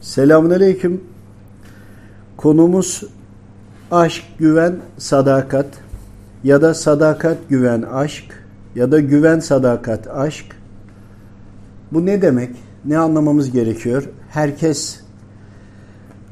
Selamünaleyküm. 0.00 1.00
Konumuz 2.36 3.04
aşk, 3.90 4.24
güven, 4.38 4.76
sadakat 4.98 5.66
ya 6.44 6.62
da 6.62 6.74
sadakat, 6.74 7.38
güven, 7.48 7.82
aşk 7.82 8.24
ya 8.74 8.92
da 8.92 9.00
güven, 9.00 9.38
sadakat, 9.40 10.08
aşk. 10.08 10.46
Bu 11.92 12.06
ne 12.06 12.22
demek? 12.22 12.50
Ne 12.84 12.98
anlamamız 12.98 13.50
gerekiyor? 13.50 14.08
Herkes 14.30 15.00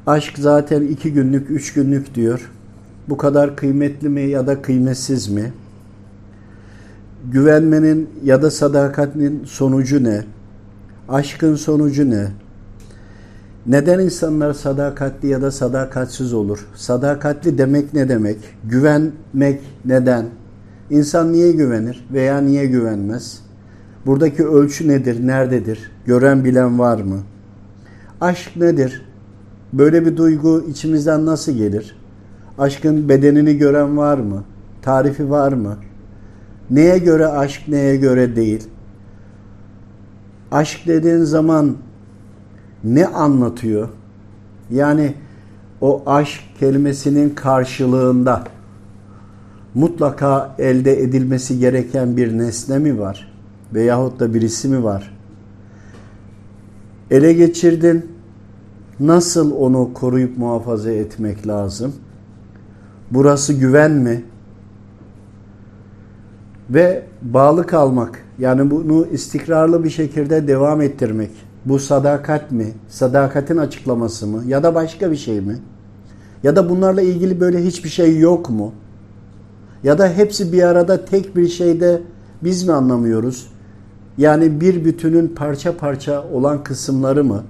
aşk 0.07 0.39
zaten 0.39 0.83
iki 0.83 1.13
günlük, 1.13 1.51
üç 1.51 1.73
günlük 1.73 2.15
diyor. 2.15 2.51
Bu 3.09 3.17
kadar 3.17 3.57
kıymetli 3.57 4.09
mi 4.09 4.23
ya 4.23 4.47
da 4.47 4.63
kıymetsiz 4.63 5.29
mi? 5.29 5.53
Güvenmenin 7.33 8.11
ya 8.25 8.43
da 8.43 8.51
sadakatin 8.51 9.45
sonucu 9.45 10.05
ne? 10.05 10.25
Aşkın 11.09 11.55
sonucu 11.55 12.11
ne? 12.11 12.29
Neden 13.69 13.99
insanlar 13.99 14.53
sadakatli 14.53 15.29
ya 15.29 15.43
da 15.43 15.51
sadakatsiz 15.51 16.33
olur? 16.35 16.67
Sadakatli 16.75 17.59
demek 17.59 17.95
ne 17.95 18.09
demek? 18.09 18.39
Güvenmek 18.65 19.61
neden? 19.85 20.27
İnsan 20.91 21.33
niye 21.33 21.53
güvenir 21.53 22.07
veya 22.13 22.41
niye 22.41 22.67
güvenmez? 22.67 23.41
Buradaki 24.07 24.47
ölçü 24.47 24.89
nedir? 24.89 25.27
Nerededir? 25.27 25.91
Gören 26.07 26.45
bilen 26.45 26.79
var 26.79 27.01
mı? 27.01 27.19
Aşk 28.21 28.57
nedir? 28.57 29.03
Böyle 29.73 30.07
bir 30.07 30.17
duygu 30.17 30.65
içimizden 30.71 31.27
nasıl 31.27 31.53
gelir? 31.53 31.97
Aşkın 32.59 33.09
bedenini 33.09 33.59
gören 33.59 33.97
var 33.97 34.19
mı? 34.19 34.45
Tarifi 34.83 35.31
var 35.31 35.53
mı? 35.53 35.77
Neye 36.71 36.99
göre 36.99 37.27
aşk, 37.27 37.69
neye 37.69 37.97
göre 37.97 38.37
değil? 38.37 38.69
Aşk 40.53 40.87
dediğin 40.87 41.25
zaman 41.25 41.77
ne 42.85 43.07
anlatıyor? 43.07 43.89
Yani 44.71 45.15
o 45.81 46.03
aşk 46.07 46.41
kelimesinin 46.61 47.31
karşılığında 47.31 48.45
mutlaka 49.75 50.55
elde 50.59 51.03
edilmesi 51.03 51.59
gereken 51.59 52.17
bir 52.17 52.39
nesne 52.39 52.79
mi 52.79 52.99
var? 52.99 53.33
Veyahut 53.75 54.21
da 54.21 54.35
birisi 54.35 54.69
mi 54.69 54.85
var? 54.85 55.19
Ele 57.11 57.33
geçirdin. 57.33 58.07
Nasıl 59.01 59.53
onu 59.53 59.95
koruyup 59.95 60.39
muhafaza 60.39 60.91
etmek 60.91 61.47
lazım? 61.47 61.95
Burası 63.11 63.53
güven 63.53 63.93
mi? 63.93 64.25
Ve 66.71 67.03
bağlı 67.23 67.67
kalmak. 67.67 68.25
Yani 68.39 68.71
bunu 68.71 69.07
istikrarlı 69.07 69.85
bir 69.85 69.91
şekilde 69.91 70.49
devam 70.49 70.81
ettirmek. 70.81 71.31
Bu 71.65 71.79
sadakat 71.79 72.53
mi? 72.53 72.73
Sadakatin 72.89 73.57
açıklaması 73.57 74.27
mı? 74.27 74.43
Ya 74.47 74.63
da 74.63 74.75
başka 74.75 75.11
bir 75.11 75.17
şey 75.17 75.41
mi? 75.41 75.59
Ya 76.43 76.57
da 76.57 76.71
bunlarla 76.71 77.03
ilgili 77.03 77.41
böyle 77.41 77.65
hiçbir 77.65 77.89
şey 77.89 78.19
yok 78.19 78.51
mu? 78.51 78.73
Ya 79.83 79.99
da 79.99 80.09
hepsi 80.09 80.53
bir 80.53 80.63
arada 80.63 81.05
tek 81.05 81.37
bir 81.37 81.49
şeyde 81.49 82.03
biz 82.43 82.65
mi 82.65 82.73
anlamıyoruz? 82.73 83.49
Yani 84.19 84.61
bir 84.61 84.85
bütünün 84.85 85.29
parça 85.29 85.77
parça 85.77 86.25
olan 86.33 86.65
kısımları 86.65 87.25
mı? 87.25 87.45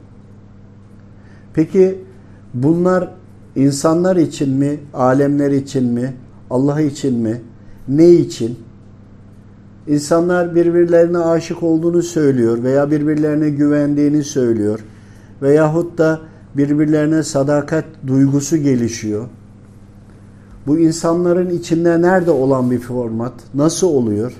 Peki 1.55 2.05
bunlar 2.55 3.14
insanlar 3.56 4.17
için 4.17 4.51
mi, 4.51 4.81
alemler 4.95 5.51
için 5.51 5.84
mi, 5.84 6.14
Allah 6.51 6.81
için 6.81 7.14
mi, 7.14 7.41
ne 7.89 8.11
için? 8.11 8.59
İnsanlar 9.89 10.55
birbirlerine 10.55 11.19
aşık 11.19 11.62
olduğunu 11.62 12.03
söylüyor 12.03 12.62
veya 12.62 12.91
birbirlerine 12.91 13.50
güvendiğini 13.50 14.25
söylüyor. 14.25 14.80
Veyahut 15.42 15.98
da 15.98 16.20
birbirlerine 16.56 17.22
sadakat 17.22 17.84
duygusu 18.06 18.56
gelişiyor. 18.56 19.25
Bu 20.67 20.78
insanların 20.78 21.50
içinde 21.50 22.03
nerede 22.03 22.30
olan 22.30 22.70
bir 22.70 22.78
format? 22.78 23.33
Nasıl 23.55 23.86
oluyor? 23.86 24.33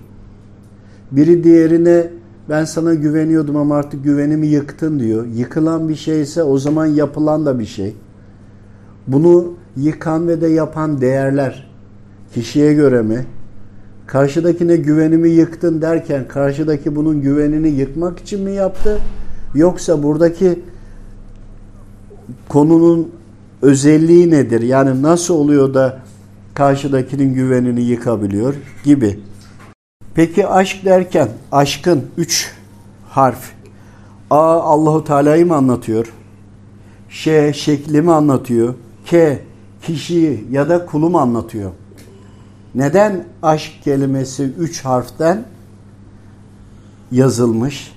Biri 1.11 1.45
diğerine 1.45 2.11
ben 2.49 2.65
sana 2.65 2.94
güveniyordum 2.94 3.56
ama 3.56 3.77
artık 3.77 4.05
güvenimi 4.05 4.47
yıktın 4.47 5.00
diyor. 5.00 5.27
Yıkılan 5.27 5.89
bir 5.89 5.97
şeyse 5.97 6.43
o 6.43 6.59
zaman 6.59 6.87
yapılan 6.87 7.47
da 7.47 7.59
bir 7.59 7.67
şey. 7.67 7.94
Bunu 9.06 9.55
yıkan 9.77 10.28
ve 10.28 10.41
de 10.41 10.47
yapan 10.47 11.00
değerler 11.00 11.71
kişiye 12.34 12.75
göre 12.75 13.03
mi? 13.03 13.27
Karşıdakine 14.09 14.77
güvenimi 14.77 15.29
yıktın 15.29 15.83
derken 15.83 16.29
karşıdaki 16.29 16.97
bunun 16.97 17.23
güvenini 17.23 17.69
yıkmak 17.69 18.19
için 18.19 18.41
mi 18.41 18.53
yaptı? 18.53 19.01
Yoksa 19.55 20.03
buradaki 20.03 20.63
konunun 22.49 23.13
özelliği 23.63 24.31
nedir? 24.31 24.61
Yani 24.61 25.03
nasıl 25.03 25.35
oluyor 25.35 25.75
da 25.75 26.01
karşıdakinin 26.55 27.35
güvenini 27.35 27.83
yıkabiliyor 27.83 28.55
gibi. 28.85 29.21
Peki 30.15 30.47
aşk 30.47 30.85
derken 30.85 31.29
aşkın 31.53 32.03
üç 32.17 32.53
harf. 33.09 33.51
A 34.31 34.61
Allahu 34.61 35.05
Teala'yı 35.05 35.47
mı 35.47 35.55
anlatıyor? 35.55 36.13
Ş 37.09 37.53
şekli 37.53 38.03
mi 38.03 38.13
anlatıyor? 38.13 38.75
K 39.07 39.39
kişiyi 39.83 40.47
ya 40.51 40.69
da 40.69 40.87
kulu 40.87 41.11
mu 41.11 41.19
anlatıyor? 41.19 41.71
Neden 42.78 43.25
aşk 43.43 43.72
kelimesi 43.84 44.43
üç 44.59 44.84
harften 44.84 45.44
yazılmış? 47.12 47.93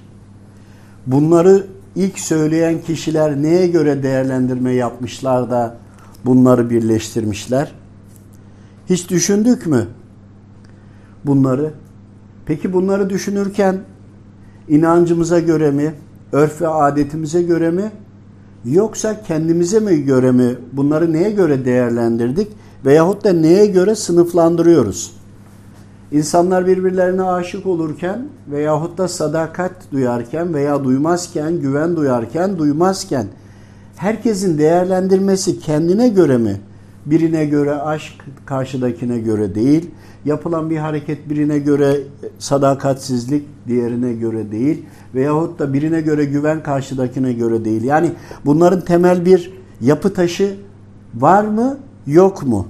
Bunları 1.08 1.66
ilk 1.96 2.20
söyleyen 2.20 2.82
kişiler 2.82 3.42
neye 3.42 3.68
göre 3.68 4.04
değerlendirme 4.04 4.74
yapmışlar 4.74 5.52
da 5.52 5.78
bunları 6.26 6.70
birleştirmişler? 6.70 7.72
Hiç 8.90 9.10
düşündük 9.10 9.68
mü 9.68 9.88
bunları? 11.26 11.74
Peki 12.46 12.74
bunları 12.74 13.10
düşünürken 13.10 13.80
inancımıza 14.68 15.40
göre 15.40 15.72
mi, 15.72 15.94
örf 16.32 16.62
ve 16.62 16.68
adetimize 16.68 17.42
göre 17.42 17.72
mi, 17.72 17.92
yoksa 18.66 19.24
kendimize 19.24 19.80
mi 19.80 20.04
göre 20.04 20.32
mi, 20.32 20.56
bunları 20.74 21.14
neye 21.14 21.32
göre 21.32 21.66
değerlendirdik 21.66 22.48
veyahut 22.86 23.24
da 23.24 23.34
neye 23.34 23.66
göre 23.66 23.96
sınıflandırıyoruz? 23.96 25.14
İnsanlar 26.12 26.68
birbirlerine 26.68 27.24
aşık 27.24 27.66
olurken 27.66 28.28
veyahut 28.52 28.98
da 28.98 29.08
sadakat 29.08 29.72
duyarken 29.92 30.54
veya 30.54 30.84
duymazken, 30.84 31.62
güven 31.62 31.96
duyarken, 31.96 32.58
duymazken 32.58 33.28
herkesin 33.96 34.58
değerlendirmesi 34.58 35.60
kendine 35.60 36.10
göre 36.10 36.38
mi? 36.38 36.62
Birine 37.06 37.46
göre 37.46 37.76
aşk, 37.76 38.14
karşıdakine 38.46 39.20
göre 39.20 39.56
değil. 39.56 39.90
Yapılan 40.26 40.70
bir 40.70 40.78
hareket 40.78 41.30
birine 41.30 41.60
göre 41.60 41.98
sadakatsizlik, 42.40 43.48
diğerine 43.68 44.14
göre 44.14 44.52
değil. 44.52 44.86
Veyahut 45.16 45.60
da 45.60 45.74
birine 45.74 46.02
göre 46.02 46.26
güven, 46.26 46.64
karşıdakine 46.64 47.34
göre 47.34 47.66
değil. 47.66 47.84
Yani 47.84 48.12
bunların 48.46 48.82
temel 48.82 49.26
bir 49.26 49.54
yapı 49.82 50.14
taşı 50.14 50.56
var 51.16 51.44
mı, 51.44 51.78
yok 52.08 52.44
mu? 52.44 52.68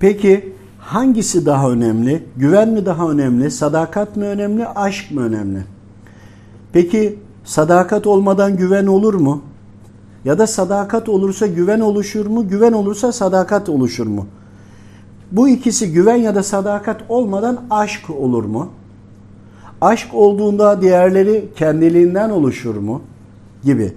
Peki 0.00 0.52
hangisi 0.78 1.46
daha 1.46 1.70
önemli? 1.70 2.24
Güven 2.36 2.68
mi 2.68 2.86
daha 2.86 3.10
önemli? 3.10 3.50
Sadakat 3.50 4.16
mı 4.16 4.24
önemli? 4.24 4.66
Aşk 4.66 5.10
mı 5.10 5.20
önemli? 5.20 5.64
Peki 6.72 7.18
sadakat 7.44 8.06
olmadan 8.06 8.56
güven 8.56 8.86
olur 8.86 9.14
mu? 9.14 9.42
Ya 10.24 10.38
da 10.38 10.46
sadakat 10.46 11.08
olursa 11.08 11.46
güven 11.46 11.80
oluşur 11.80 12.26
mu? 12.26 12.48
Güven 12.48 12.72
olursa 12.72 13.12
sadakat 13.12 13.68
oluşur 13.68 14.06
mu? 14.06 14.26
Bu 15.32 15.48
ikisi 15.48 15.92
güven 15.92 16.16
ya 16.16 16.34
da 16.34 16.42
sadakat 16.42 17.00
olmadan 17.08 17.60
aşk 17.70 18.10
olur 18.10 18.44
mu? 18.44 18.68
Aşk 19.80 20.14
olduğunda 20.14 20.82
diğerleri 20.82 21.48
kendiliğinden 21.56 22.30
oluşur 22.30 22.76
mu? 22.76 23.02
Gibi. 23.64 23.92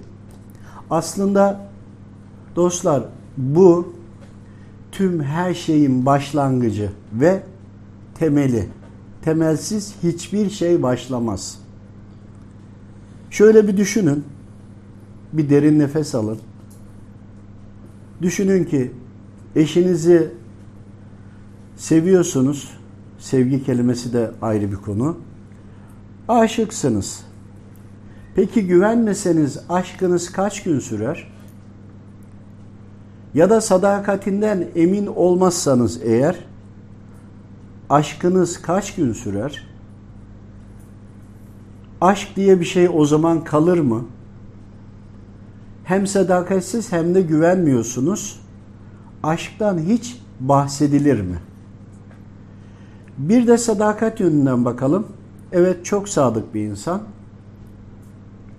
Aslında 0.90 1.60
dostlar 2.56 3.02
bu 3.36 3.92
tüm 4.94 5.22
her 5.22 5.54
şeyin 5.54 6.06
başlangıcı 6.06 6.90
ve 7.12 7.42
temeli. 8.14 8.68
Temelsiz 9.22 9.94
hiçbir 10.02 10.50
şey 10.50 10.82
başlamaz. 10.82 11.58
Şöyle 13.30 13.68
bir 13.68 13.76
düşünün. 13.76 14.24
Bir 15.32 15.50
derin 15.50 15.78
nefes 15.78 16.14
alın. 16.14 16.38
Düşünün 18.22 18.64
ki 18.64 18.92
eşinizi 19.56 20.30
seviyorsunuz. 21.76 22.70
Sevgi 23.18 23.64
kelimesi 23.64 24.12
de 24.12 24.30
ayrı 24.42 24.70
bir 24.70 24.76
konu. 24.76 25.18
Aşıksınız. 26.28 27.24
Peki 28.34 28.66
güvenmeseniz 28.66 29.58
aşkınız 29.68 30.32
kaç 30.32 30.62
gün 30.62 30.78
sürer? 30.78 31.33
Ya 33.34 33.50
da 33.50 33.60
sadakatinden 33.60 34.68
emin 34.74 35.06
olmazsanız 35.06 36.00
eğer 36.02 36.36
aşkınız 37.90 38.62
kaç 38.62 38.94
gün 38.94 39.12
sürer? 39.12 39.66
Aşk 42.00 42.36
diye 42.36 42.60
bir 42.60 42.64
şey 42.64 42.88
o 42.94 43.04
zaman 43.04 43.44
kalır 43.44 43.78
mı? 43.78 44.04
hem 45.84 46.06
sadakatsiz 46.06 46.92
hem 46.92 47.14
de 47.14 47.22
güvenmiyorsunuz. 47.22 48.40
Aşktan 49.22 49.78
hiç 49.78 50.20
bahsedilir 50.40 51.20
mi? 51.20 51.36
Bir 53.18 53.46
de 53.46 53.58
sadakat 53.58 54.20
yönünden 54.20 54.64
bakalım. 54.64 55.06
Evet 55.52 55.84
çok 55.84 56.08
sadık 56.08 56.54
bir 56.54 56.60
insan. 56.60 57.02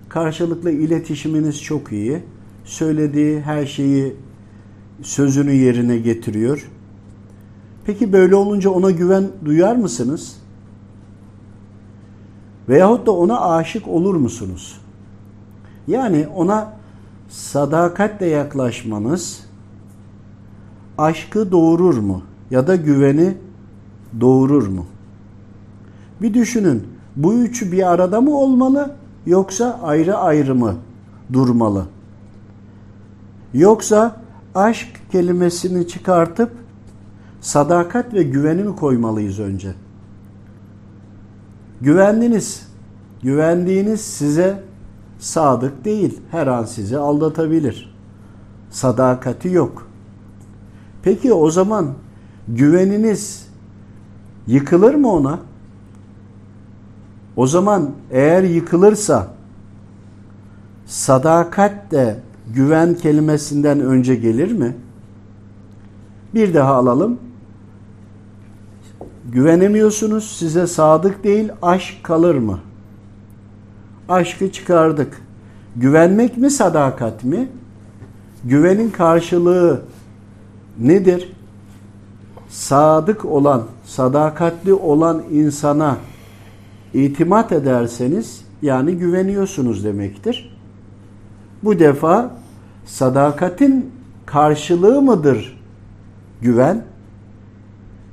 Karşılıklı 0.08 0.70
iletişiminiz 0.70 1.62
çok 1.62 1.92
iyi. 1.92 2.22
Söylediği 2.64 3.40
her 3.40 3.66
şeyi 3.66 4.16
sözünü 5.02 5.52
yerine 5.52 5.98
getiriyor. 5.98 6.70
Peki 7.84 8.12
böyle 8.12 8.34
olunca 8.34 8.70
ona 8.70 8.90
güven 8.90 9.24
duyar 9.44 9.76
mısınız? 9.76 10.36
Veyahut 12.68 13.06
da 13.06 13.10
ona 13.10 13.40
aşık 13.40 13.88
olur 13.88 14.14
musunuz? 14.14 14.80
Yani 15.88 16.26
ona 16.34 16.72
sadakatle 17.28 18.26
yaklaşmanız 18.26 19.46
aşkı 20.98 21.52
doğurur 21.52 21.98
mu? 21.98 22.22
Ya 22.50 22.66
da 22.66 22.76
güveni 22.76 23.34
doğurur 24.20 24.66
mu? 24.66 24.86
Bir 26.22 26.34
düşünün. 26.34 26.86
Bu 27.16 27.34
üçü 27.34 27.72
bir 27.72 27.92
arada 27.92 28.20
mı 28.20 28.38
olmalı 28.38 28.96
yoksa 29.26 29.80
ayrı 29.82 30.16
ayrı 30.16 30.54
mı 30.54 30.74
durmalı? 31.32 31.86
Yoksa 33.54 34.20
aşk 34.56 34.88
kelimesini 35.12 35.88
çıkartıp 35.88 36.50
sadakat 37.40 38.14
ve 38.14 38.22
güveni 38.22 38.62
mi 38.62 38.76
koymalıyız 38.76 39.40
önce? 39.40 39.74
Güvendiniz. 41.80 42.68
Güvendiğiniz 43.22 44.00
size 44.00 44.62
sadık 45.18 45.84
değil. 45.84 46.20
Her 46.30 46.46
an 46.46 46.64
sizi 46.64 46.98
aldatabilir. 46.98 47.94
Sadakati 48.70 49.48
yok. 49.48 49.88
Peki 51.02 51.32
o 51.32 51.50
zaman 51.50 51.94
güveniniz 52.48 53.48
yıkılır 54.46 54.94
mı 54.94 55.12
ona? 55.12 55.38
O 57.36 57.46
zaman 57.46 57.90
eğer 58.10 58.42
yıkılırsa 58.42 59.28
sadakat 60.86 61.90
de 61.90 62.20
güven 62.54 62.94
kelimesinden 62.94 63.80
önce 63.80 64.14
gelir 64.14 64.52
mi? 64.52 64.76
Bir 66.34 66.54
daha 66.54 66.74
alalım. 66.74 67.18
Güvenemiyorsunuz, 69.32 70.36
size 70.38 70.66
sadık 70.66 71.24
değil, 71.24 71.48
aşk 71.62 71.94
kalır 72.02 72.34
mı? 72.34 72.60
Aşkı 74.08 74.52
çıkardık. 74.52 75.22
Güvenmek 75.76 76.36
mi 76.36 76.50
sadakat 76.50 77.24
mi? 77.24 77.48
Güvenin 78.44 78.90
karşılığı 78.90 79.82
nedir? 80.78 81.32
Sadık 82.48 83.24
olan, 83.24 83.62
sadakatli 83.84 84.74
olan 84.74 85.22
insana 85.30 85.96
itimat 86.94 87.52
ederseniz 87.52 88.44
yani 88.62 88.92
güveniyorsunuz 88.96 89.84
demektir. 89.84 90.55
Bu 91.62 91.78
defa 91.78 92.30
sadakatin 92.84 93.92
karşılığı 94.26 95.02
mıdır 95.02 95.62
güven? 96.40 96.84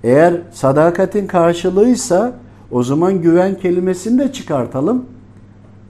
Eğer 0.03 0.41
sadakatin 0.51 1.27
karşılığıysa 1.27 2.33
o 2.71 2.83
zaman 2.83 3.21
güven 3.21 3.57
kelimesini 3.59 4.19
de 4.19 4.31
çıkartalım. 4.33 5.05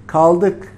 Kaldık. 0.08 0.74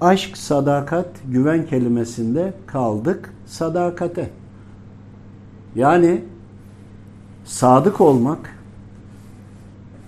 Aşk, 0.00 0.36
sadakat, 0.36 1.06
güven 1.28 1.66
kelimesinde 1.66 2.54
kaldık 2.66 3.34
sadakate. 3.46 4.30
Yani 5.74 6.22
sadık 7.44 8.00
olmak 8.00 8.56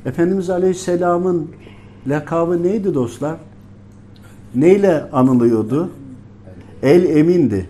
Efendimiz 0.07 0.51
Aleyhisselam'ın 0.51 1.51
lakabı 2.07 2.63
neydi 2.63 2.95
dostlar? 2.95 3.37
Neyle 4.55 5.11
anılıyordu? 5.13 5.91
El 6.83 7.17
emindi. 7.17 7.69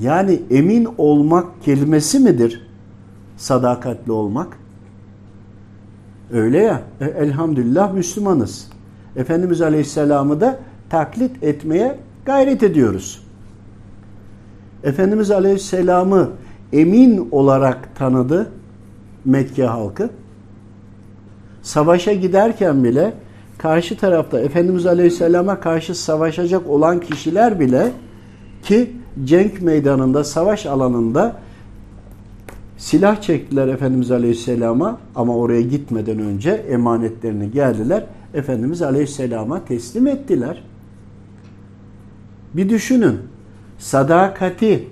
Yani 0.00 0.40
emin 0.50 0.88
olmak 0.98 1.62
kelimesi 1.62 2.18
midir? 2.18 2.66
Sadakatli 3.36 4.12
olmak. 4.12 4.58
Öyle 6.32 6.58
ya. 6.58 6.82
E, 7.00 7.04
elhamdülillah 7.04 7.92
Müslümanız. 7.92 8.68
Efendimiz 9.16 9.60
Aleyhisselam'ı 9.60 10.40
da 10.40 10.58
taklit 10.90 11.42
etmeye 11.42 11.98
gayret 12.24 12.62
ediyoruz. 12.62 13.22
Efendimiz 14.84 15.30
Aleyhisselam'ı 15.30 16.30
emin 16.72 17.28
olarak 17.30 17.96
tanıdı 17.96 18.50
Mekke 19.24 19.64
halkı. 19.64 20.10
Savaşa 21.62 22.12
giderken 22.12 22.84
bile 22.84 23.14
karşı 23.62 23.96
tarafta 23.96 24.40
Efendimiz 24.40 24.86
Aleyhisselam'a 24.86 25.60
karşı 25.60 25.94
savaşacak 25.94 26.68
olan 26.68 27.00
kişiler 27.00 27.60
bile 27.60 27.92
ki 28.62 28.90
cenk 29.24 29.62
meydanında, 29.62 30.24
savaş 30.24 30.66
alanında 30.66 31.36
silah 32.78 33.20
çektiler 33.20 33.68
Efendimiz 33.68 34.10
Aleyhisselam'a 34.10 34.98
ama 35.14 35.36
oraya 35.36 35.60
gitmeden 35.60 36.18
önce 36.18 36.50
emanetlerini 36.50 37.50
geldiler. 37.50 38.06
Efendimiz 38.34 38.82
Aleyhisselam'a 38.82 39.64
teslim 39.64 40.06
ettiler. 40.06 40.62
Bir 42.54 42.68
düşünün. 42.68 43.18
Sadakati 43.78 44.88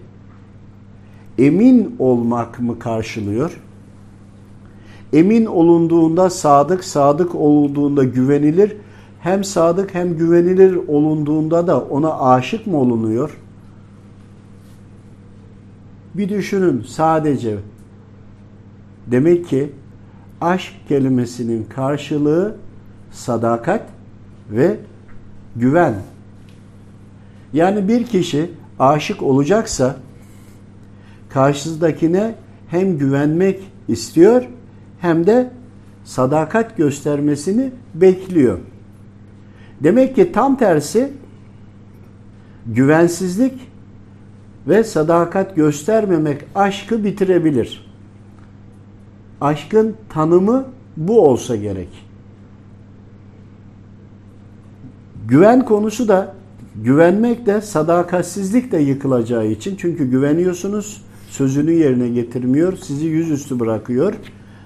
emin 1.39 1.97
olmak 1.99 2.61
mı 2.61 2.79
karşılıyor? 2.79 3.61
Emin 5.13 5.47
olunduğunda 5.47 6.31
sadık, 6.31 6.85
sadık 6.85 7.35
olduğunda 7.35 8.05
güvenilir. 8.05 8.77
Hem 9.21 9.45
sadık 9.45 9.95
hem 9.95 10.17
güvenilir 10.17 10.75
olunduğunda 10.89 11.67
da 11.67 11.81
ona 11.81 12.21
aşık 12.21 12.67
mı 12.67 12.77
olunuyor? 12.77 13.39
Bir 16.15 16.29
düşünün 16.29 16.85
sadece. 16.89 17.57
Demek 19.07 19.49
ki 19.49 19.73
aşk 20.41 20.73
kelimesinin 20.89 21.65
karşılığı 21.65 22.57
sadakat 23.13 23.87
ve 24.51 24.77
güven. 25.57 25.95
Yani 27.53 27.89
bir 27.89 28.07
kişi 28.07 28.51
aşık 28.79 29.23
olacaksa 29.23 29.97
karşısındakine 31.29 32.35
hem 32.69 32.99
güvenmek 32.99 33.61
istiyor 33.89 34.45
hem 35.01 35.27
de 35.27 35.51
sadakat 36.05 36.77
göstermesini 36.77 37.71
bekliyor. 37.95 38.59
Demek 39.81 40.17
ki 40.17 40.33
tam 40.33 40.59
tersi 40.59 41.13
güvensizlik 42.67 43.55
ve 44.69 44.85
sadakat 44.85 45.57
göstermemek 45.57 46.45
aşkı 46.55 47.05
bitirebilir. 47.05 47.91
Aşkın 49.41 49.97
tanımı 50.09 50.65
bu 50.97 51.21
olsa 51.21 51.57
gerek. 51.57 51.89
Güven 55.29 55.65
konusu 55.65 56.09
da 56.09 56.35
güvenmek 56.77 57.47
de 57.47 57.61
sadakatsizlik 57.61 58.73
de 58.73 58.79
yıkılacağı 58.79 59.47
için 59.47 59.77
çünkü 59.77 60.11
güveniyorsunuz 60.11 61.05
sözünü 61.31 61.73
yerine 61.73 62.09
getirmiyor, 62.09 62.77
sizi 62.77 63.07
yüzüstü 63.07 63.61
bırakıyor. 63.61 64.15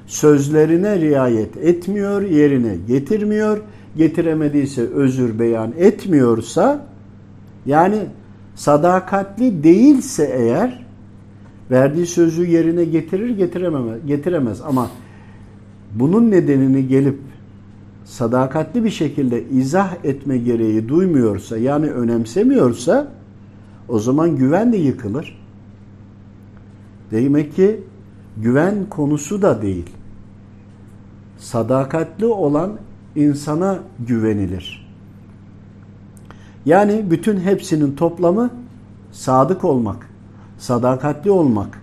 Sözlerine 0.06 1.00
riayet 1.00 1.56
etmiyor, 1.56 2.23
yerine 2.23 2.76
getirmiyor. 2.88 3.61
Getiremediyse 3.96 4.82
özür 4.82 5.38
beyan 5.38 5.73
etmiyorsa 5.78 6.87
yani 7.66 7.99
sadakatli 8.54 9.64
değilse 9.64 10.34
eğer 10.37 10.84
verdiği 11.70 12.06
sözü 12.06 12.46
yerine 12.46 12.84
getirir 12.84 13.30
getiremez, 13.30 14.06
getiremez 14.06 14.61
ama 14.61 14.90
bunun 15.94 16.30
nedenini 16.30 16.88
gelip 16.88 17.18
sadakatli 18.04 18.84
bir 18.84 18.90
şekilde 18.90 19.44
izah 19.49 20.04
etme 20.04 20.38
gereği 20.38 20.88
duymuyorsa 20.88 21.58
yani 21.58 21.90
önemsemiyorsa 21.90 23.08
o 23.88 23.99
zaman 23.99 24.37
güven 24.37 24.73
de 24.73 24.76
yıkılır. 24.76 25.38
Demek 27.11 27.56
ki 27.56 27.80
güven 28.36 28.86
konusu 28.90 29.42
da 29.42 29.62
değil. 29.62 29.90
Sadakatli 31.38 32.26
olan 32.26 32.72
insana 33.16 33.78
güvenilir. 34.08 34.84
Yani 36.66 37.10
bütün 37.10 37.40
hepsinin 37.40 37.96
toplamı 37.96 38.50
sadık 39.12 39.64
olmak, 39.64 40.10
sadakatli 40.58 41.30
olmak, 41.30 41.80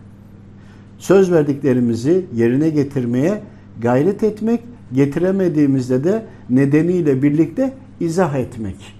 söz 0.98 1.31
verdiklerimizi 1.31 2.25
yerine 2.36 2.70
getirmeye 2.70 3.41
gayret 3.81 4.24
etmek, 4.24 4.63
getiremediğimizde 4.93 6.03
de 6.03 6.25
nedeniyle 6.50 7.24
birlikte 7.24 7.74
izah 8.00 8.36
etmek. 8.36 8.96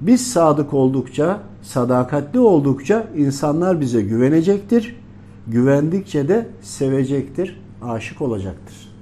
Biz 0.00 0.32
sadık 0.32 0.74
oldukça, 0.74 1.40
sadakatli 1.62 2.40
oldukça 2.40 3.06
insanlar 3.16 3.80
bize 3.80 4.02
güvenecektir. 4.02 5.01
Güvendikçe 5.48 6.28
de 6.28 6.46
sevecektir, 6.62 7.60
aşık 7.82 8.22
olacaktır. 8.22 8.92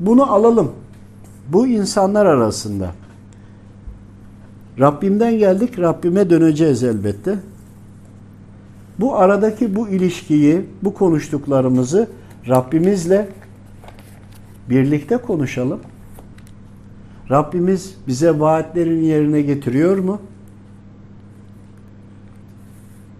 Bunu 0.00 0.32
alalım. 0.32 0.72
Bu 1.48 1.66
insanlar 1.66 2.26
arasında. 2.26 2.92
Rabbimden 4.78 5.38
geldik, 5.38 5.78
Rabbime 5.78 6.30
döneceğiz 6.30 6.82
elbette. 6.84 7.38
Bu 9.00 9.16
aradaki 9.16 9.76
bu 9.76 9.88
ilişkiyi, 9.88 10.66
bu 10.82 10.94
konuştuklarımızı 10.94 12.08
Rabbimizle 12.48 13.28
birlikte 14.70 15.16
konuşalım. 15.16 15.80
Rabbimiz 17.30 17.94
bize 18.06 18.40
vaatlerini 18.40 19.06
yerine 19.06 19.42
getiriyor 19.42 19.98
mu? 19.98 20.20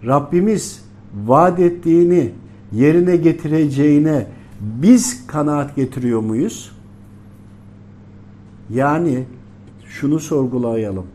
Rabbimiz 0.05 0.80
vaat 1.15 1.59
ettiğini 1.59 2.31
yerine 2.71 3.15
getireceğine 3.15 4.27
biz 4.61 5.27
kanaat 5.27 5.75
getiriyor 5.75 6.21
muyuz? 6.21 6.71
Yani 8.69 9.25
şunu 9.85 10.19
sorgulayalım. 10.19 11.05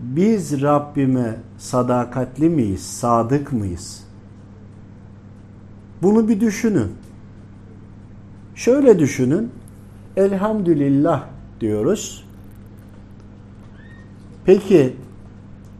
Biz 0.00 0.62
Rabbime 0.62 1.36
sadakatli 1.58 2.48
miyiz, 2.48 2.80
sadık 2.80 3.52
mıyız? 3.52 4.04
Bunu 6.02 6.28
bir 6.28 6.40
düşünün. 6.40 6.88
Şöyle 8.54 8.98
düşünün. 8.98 9.50
Elhamdülillah 10.16 11.24
diyoruz. 11.60 12.24
Peki 14.44 14.96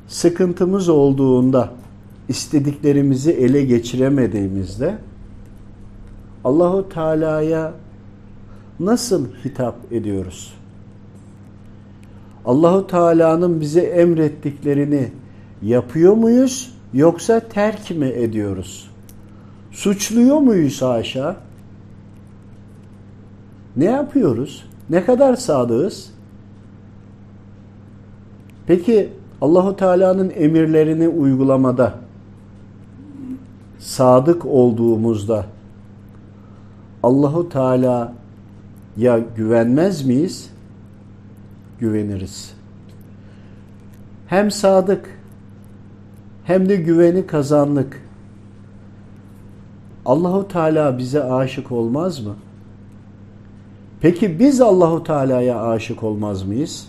sıkıntımız 0.09 0.89
olduğunda 0.89 1.80
istediklerimizi 2.31 3.31
ele 3.31 3.63
geçiremediğimizde 3.63 4.99
Allahu 6.45 6.89
Teala'ya 6.89 7.73
nasıl 8.81 9.27
hitap 9.45 9.93
ediyoruz? 9.93 10.55
Allahu 12.45 12.87
Teala'nın 12.87 13.61
bize 13.61 13.81
emrettiklerini 13.81 15.09
yapıyor 15.63 16.13
muyuz 16.13 16.75
yoksa 16.95 17.41
terk 17.41 17.91
mi 17.91 18.07
ediyoruz? 18.07 18.91
Suçluyor 19.73 20.39
muyuz 20.39 20.83
haşa? 20.83 21.37
Ne 23.77 23.85
yapıyoruz? 23.85 24.65
Ne 24.91 25.05
kadar 25.05 25.37
sadığız? 25.37 26.11
Peki 28.67 29.09
Allahu 29.41 29.77
Teala'nın 29.77 30.33
emirlerini 30.37 31.09
uygulamada 31.09 32.10
sadık 33.81 34.47
olduğumuzda 34.47 35.47
Allahu 37.03 37.49
Teala 37.49 38.13
ya 38.97 39.19
güvenmez 39.37 40.05
miyiz? 40.05 40.51
Güveniriz. 41.79 42.55
Hem 44.27 44.51
sadık 44.51 45.19
hem 46.45 46.69
de 46.69 46.77
güveni 46.77 47.27
kazandık. 47.27 48.03
Allahu 50.07 50.49
Teala 50.49 50.99
bize 50.99 51.25
aşık 51.25 51.73
olmaz 51.73 52.21
mı? 52.21 52.37
Peki 54.01 54.39
biz 54.39 54.61
Allahu 54.61 55.05
Teala'ya 55.05 55.63
aşık 55.63 56.03
olmaz 56.03 56.43
mıyız? 56.43 56.89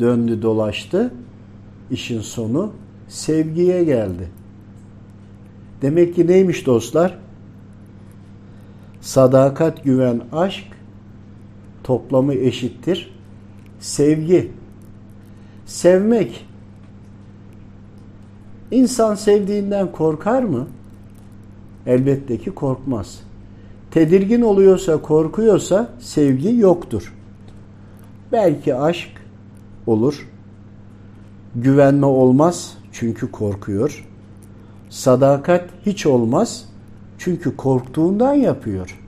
Döndü 0.00 0.42
dolaştı. 0.42 1.14
İşin 1.90 2.20
sonu 2.20 2.72
sevgiye 3.08 3.84
geldi. 3.84 4.28
Demek 5.82 6.14
ki 6.14 6.26
neymiş 6.26 6.66
dostlar? 6.66 7.18
Sadakat, 9.00 9.84
güven, 9.84 10.20
aşk 10.32 10.66
toplamı 11.84 12.34
eşittir. 12.34 13.14
Sevgi. 13.80 14.52
Sevmek. 15.66 16.46
İnsan 18.70 19.14
sevdiğinden 19.14 19.92
korkar 19.92 20.42
mı? 20.42 20.66
Elbette 21.86 22.38
ki 22.38 22.50
korkmaz. 22.50 23.20
Tedirgin 23.90 24.42
oluyorsa, 24.42 25.02
korkuyorsa 25.02 25.90
sevgi 26.00 26.56
yoktur. 26.56 27.14
Belki 28.32 28.74
aşk 28.74 29.10
olur. 29.86 30.28
Güvenme 31.54 32.06
olmaz 32.06 32.75
çünkü 32.98 33.30
korkuyor. 33.30 34.04
Sadakat 34.90 35.70
hiç 35.86 36.06
olmaz 36.06 36.68
çünkü 37.18 37.56
korktuğundan 37.56 38.34
yapıyor. 38.34 38.98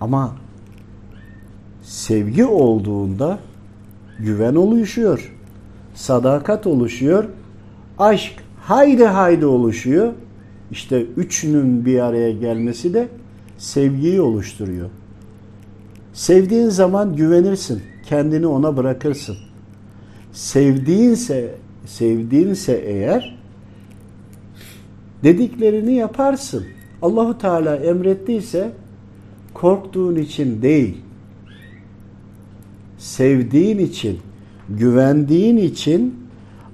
Ama 0.00 0.36
sevgi 1.82 2.44
olduğunda 2.44 3.38
güven 4.18 4.54
oluşuyor. 4.54 5.32
Sadakat 5.94 6.66
oluşuyor. 6.66 7.24
Aşk 7.98 8.32
haydi 8.60 9.04
haydi 9.04 9.46
oluşuyor. 9.46 10.12
İşte 10.70 11.02
üçünün 11.02 11.86
bir 11.86 12.00
araya 12.00 12.32
gelmesi 12.32 12.94
de 12.94 13.08
sevgiyi 13.58 14.20
oluşturuyor. 14.20 14.90
Sevdiğin 16.12 16.68
zaman 16.68 17.16
güvenirsin. 17.16 17.82
Kendini 18.06 18.46
ona 18.46 18.76
bırakırsın. 18.76 19.36
Sevdiğinse 20.32 21.54
sevdiğinse 21.84 22.72
eğer 22.72 23.36
dediklerini 25.24 25.94
yaparsın. 25.94 26.64
Allahu 27.02 27.38
Teala 27.38 27.76
emrettiyse 27.76 28.72
korktuğun 29.54 30.16
için 30.16 30.62
değil. 30.62 30.96
Sevdiğin 32.98 33.78
için, 33.78 34.20
güvendiğin 34.68 35.56
için, 35.56 36.24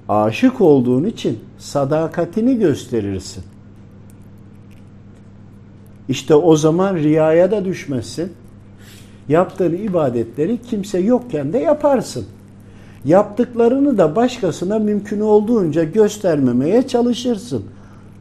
aşık 0.09 0.61
olduğun 0.61 1.03
için 1.03 1.39
sadakatini 1.57 2.59
gösterirsin. 2.59 3.43
İşte 6.09 6.35
o 6.35 6.55
zaman 6.55 6.95
riyaya 6.95 7.51
da 7.51 7.65
düşmezsin. 7.65 8.33
Yaptığın 9.29 9.73
ibadetleri 9.73 10.61
kimse 10.61 10.99
yokken 10.99 11.53
de 11.53 11.57
yaparsın. 11.57 12.25
Yaptıklarını 13.05 13.97
da 13.97 14.15
başkasına 14.15 14.79
mümkün 14.79 15.19
olduğunca 15.19 15.83
göstermemeye 15.83 16.87
çalışırsın. 16.87 17.63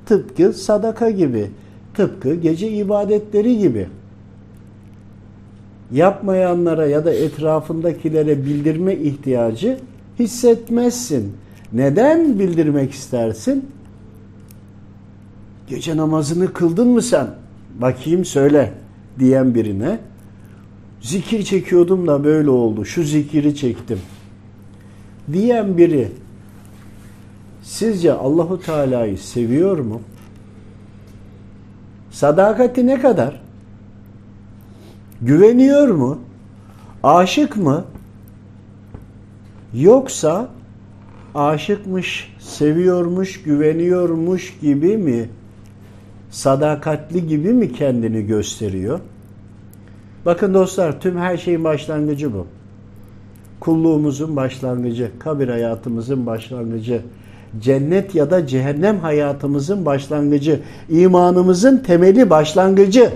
Tıpkı 0.06 0.52
sadaka 0.52 1.10
gibi, 1.10 1.50
tıpkı 1.94 2.34
gece 2.34 2.70
ibadetleri 2.70 3.58
gibi. 3.58 3.88
Yapmayanlara 5.92 6.86
ya 6.86 7.04
da 7.04 7.12
etrafındakilere 7.12 8.44
bildirme 8.44 8.94
ihtiyacı 8.94 9.78
hissetmezsin. 10.18 11.32
Neden 11.72 12.38
bildirmek 12.38 12.92
istersin? 12.92 13.68
Gece 15.68 15.96
namazını 15.96 16.52
kıldın 16.52 16.88
mı 16.88 17.02
sen? 17.02 17.26
Bakayım 17.80 18.24
söyle 18.24 18.72
diyen 19.18 19.54
birine 19.54 19.98
zikir 21.00 21.42
çekiyordum 21.42 22.06
da 22.06 22.24
böyle 22.24 22.50
oldu. 22.50 22.84
Şu 22.84 23.04
zikiri 23.04 23.56
çektim. 23.56 23.98
Diyen 25.32 25.78
biri 25.78 26.08
sizce 27.62 28.12
Allahu 28.12 28.60
Teala'yı 28.60 29.18
seviyor 29.18 29.78
mu? 29.78 30.02
Sadakati 32.10 32.86
ne 32.86 33.00
kadar? 33.00 33.40
Güveniyor 35.22 35.88
mu? 35.88 36.18
Aşık 37.02 37.56
mı? 37.56 37.84
Yoksa 39.74 40.48
aşıkmış, 41.34 42.36
seviyormuş, 42.38 43.42
güveniyormuş 43.42 44.58
gibi 44.60 44.96
mi 44.96 45.28
sadakatli 46.30 47.28
gibi 47.28 47.52
mi 47.52 47.72
kendini 47.72 48.26
gösteriyor? 48.26 49.00
Bakın 50.26 50.54
dostlar 50.54 51.00
tüm 51.00 51.18
her 51.18 51.36
şeyin 51.36 51.64
başlangıcı 51.64 52.32
bu. 52.32 52.46
Kulluğumuzun 53.60 54.36
başlangıcı, 54.36 55.10
kabir 55.18 55.48
hayatımızın 55.48 56.26
başlangıcı, 56.26 57.02
cennet 57.60 58.14
ya 58.14 58.30
da 58.30 58.46
cehennem 58.46 58.98
hayatımızın 58.98 59.86
başlangıcı, 59.86 60.60
imanımızın 60.88 61.76
temeli 61.76 62.30
başlangıcı. 62.30 63.12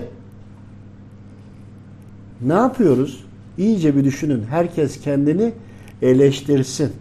Ne 2.41 2.53
yapıyoruz? 2.53 3.25
İyice 3.57 3.95
bir 3.95 4.03
düşünün. 4.03 4.43
Herkes 4.49 5.01
kendini 5.01 5.53
eleştirsin. 6.01 6.91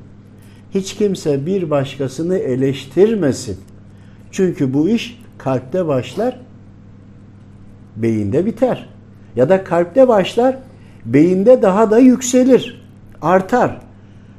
Hiç 0.75 0.95
kimse 0.95 1.47
bir 1.47 1.71
başkasını 1.71 2.39
eleştirmesin. 2.39 3.57
Çünkü 4.31 4.75
bu 4.75 4.89
iş 4.89 5.21
kalpte 5.39 5.87
başlar, 5.87 6.41
beyinde 7.97 8.47
biter. 8.47 8.89
Ya 9.37 9.49
da 9.49 9.65
kalpte 9.65 10.09
başlar, 10.09 10.59
beyinde 11.05 11.63
daha 11.63 11.91
da 11.91 11.99
yükselir. 11.99 12.84
Artar. 13.25 13.81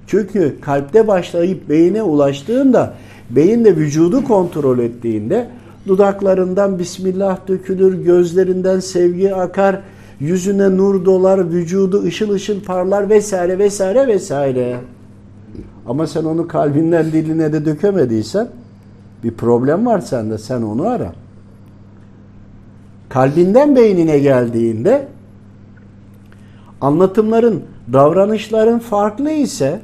Çünkü 0.08 0.56
kalpte 0.62 1.08
başlayıp 1.08 1.70
beyine 1.70 2.04
ulaştığında 2.04 2.94
beyin 3.30 3.66
de 3.66 3.76
vücudu 3.76 4.24
kontrol 4.24 4.80
ettiğinde 4.80 5.48
dudaklarından 5.88 6.80
Bismillah 6.80 7.48
dökülür, 7.48 8.04
gözlerinden 8.04 8.80
sevgi 8.80 9.36
akar, 9.36 9.82
yüzüne 10.20 10.78
nur 10.78 11.06
dolar, 11.06 11.52
vücudu 11.52 12.04
ışıl 12.04 12.30
ışıl 12.30 12.62
parlar 12.62 13.10
vesaire 13.10 13.60
vesaire 13.60 14.08
vesaire. 14.08 14.78
Ama 15.88 16.08
sen 16.08 16.24
onu 16.24 16.48
kalbinden 16.48 17.06
diline 17.06 17.54
de 17.54 17.66
dökemediysen 17.66 18.48
bir 19.24 19.32
problem 19.32 19.86
var 19.86 20.00
sende 20.00 20.38
sen 20.38 20.62
onu 20.62 20.88
ara. 20.88 21.14
Kalbinden 23.10 23.76
beynine 23.76 24.20
geldiğinde 24.20 25.08
anlatımların, 26.86 27.64
davranışların 27.94 28.80
farklı 28.80 29.32
ise 29.32 29.80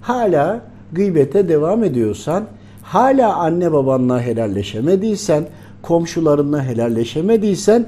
hala 0.00 0.60
gıybete 0.92 1.48
devam 1.48 1.84
ediyorsan, 1.84 2.44
hala 2.82 3.36
anne 3.36 3.72
babanla 3.72 4.22
helalleşemediysen, 4.22 5.44
komşularınla 5.82 6.64
helalleşemediysen 6.64 7.86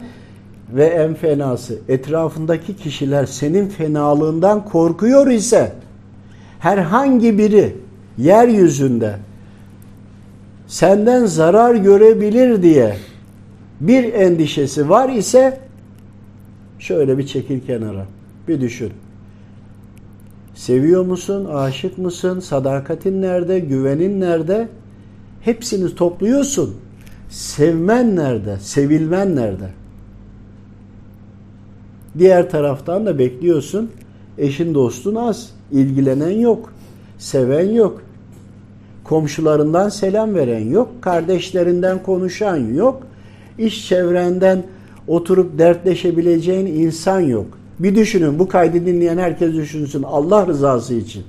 ve 0.73 0.85
en 0.85 1.14
fenası 1.14 1.78
etrafındaki 1.88 2.76
kişiler 2.76 3.26
senin 3.26 3.68
fenalığından 3.68 4.64
korkuyor 4.64 5.26
ise 5.26 5.73
herhangi 6.59 7.38
biri 7.38 7.76
yeryüzünde 8.18 9.16
senden 10.66 11.26
zarar 11.26 11.75
görebilir 11.75 12.62
diye 12.62 12.97
bir 13.80 14.12
endişesi 14.12 14.88
var 14.88 15.09
ise 15.09 15.61
şöyle 16.78 17.18
bir 17.18 17.26
çekil 17.26 17.61
kenara. 17.66 18.06
Bir 18.50 18.61
düşün. 18.61 18.92
Seviyor 20.54 21.04
musun? 21.04 21.45
Aşık 21.45 21.99
mısın? 21.99 22.40
Sadakatin 22.40 23.23
nerede? 23.23 23.59
Güvenin 23.59 24.21
nerede? 24.21 24.69
Hepsini 25.40 25.95
topluyorsun. 25.95 26.76
Sevmen 27.28 28.16
nerede? 28.16 28.57
Sevilmen 28.61 29.37
nerede? 29.37 29.71
Diğer 32.19 32.50
taraftan 32.50 33.07
da 33.07 33.19
bekliyorsun. 33.19 33.90
Eşin 34.38 34.75
dostun 34.75 35.14
az. 35.14 35.50
ilgilenen 35.73 36.30
yok. 36.40 36.73
Seven 37.19 37.71
yok. 37.71 38.02
Komşularından 39.04 39.88
selam 39.88 40.35
veren 40.35 40.69
yok. 40.69 40.88
Kardeşlerinden 41.00 42.02
konuşan 42.02 42.57
yok. 42.57 43.02
İş 43.59 43.88
çevrenden 43.88 44.62
oturup 45.09 45.59
dertleşebileceğin 45.59 46.66
insan 46.66 47.21
yok. 47.21 47.59
Bir 47.80 47.94
düşünün 47.94 48.38
bu 48.38 48.49
kaydı 48.49 48.87
dinleyen 48.87 49.18
herkes 49.18 49.54
düşünsün 49.54 50.02
Allah 50.02 50.46
rızası 50.46 50.94
için. 50.94 51.25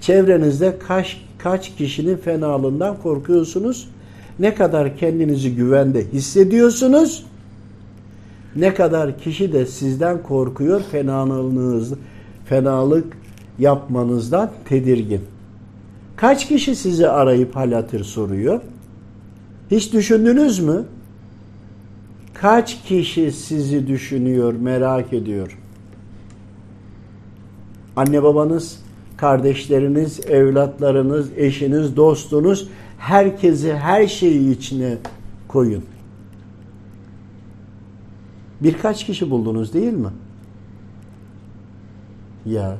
Çevrenizde 0.00 0.78
kaç, 0.88 1.20
kaç 1.38 1.76
kişinin 1.76 2.16
fenalığından 2.16 2.96
korkuyorsunuz? 3.02 3.88
Ne 4.38 4.54
kadar 4.54 4.96
kendinizi 4.96 5.54
güvende 5.54 6.12
hissediyorsunuz? 6.12 7.26
Ne 8.56 8.74
kadar 8.74 9.18
kişi 9.18 9.52
de 9.52 9.66
sizden 9.66 10.22
korkuyor 10.22 10.80
fenalığınız, 10.92 11.92
fenalık 12.44 13.16
yapmanızdan 13.58 14.50
tedirgin. 14.64 15.20
Kaç 16.16 16.48
kişi 16.48 16.76
sizi 16.76 17.08
arayıp 17.08 17.56
hal 17.56 17.72
hatır 17.72 18.04
soruyor? 18.04 18.60
Hiç 19.70 19.92
düşündünüz 19.92 20.60
mü? 20.60 20.84
Kaç 22.42 22.82
kişi 22.84 23.32
sizi 23.32 23.86
düşünüyor, 23.86 24.54
merak 24.54 25.12
ediyor? 25.12 25.58
Anne 27.96 28.22
babanız, 28.22 28.82
kardeşleriniz, 29.16 30.26
evlatlarınız, 30.26 31.30
eşiniz, 31.36 31.96
dostunuz 31.96 32.68
herkesi 32.98 33.74
her 33.74 34.06
şeyi 34.06 34.56
içine 34.56 34.98
koyun. 35.48 35.84
Birkaç 38.60 39.06
kişi 39.06 39.30
buldunuz 39.30 39.74
değil 39.74 39.92
mi? 39.92 40.10
Ya 42.46 42.76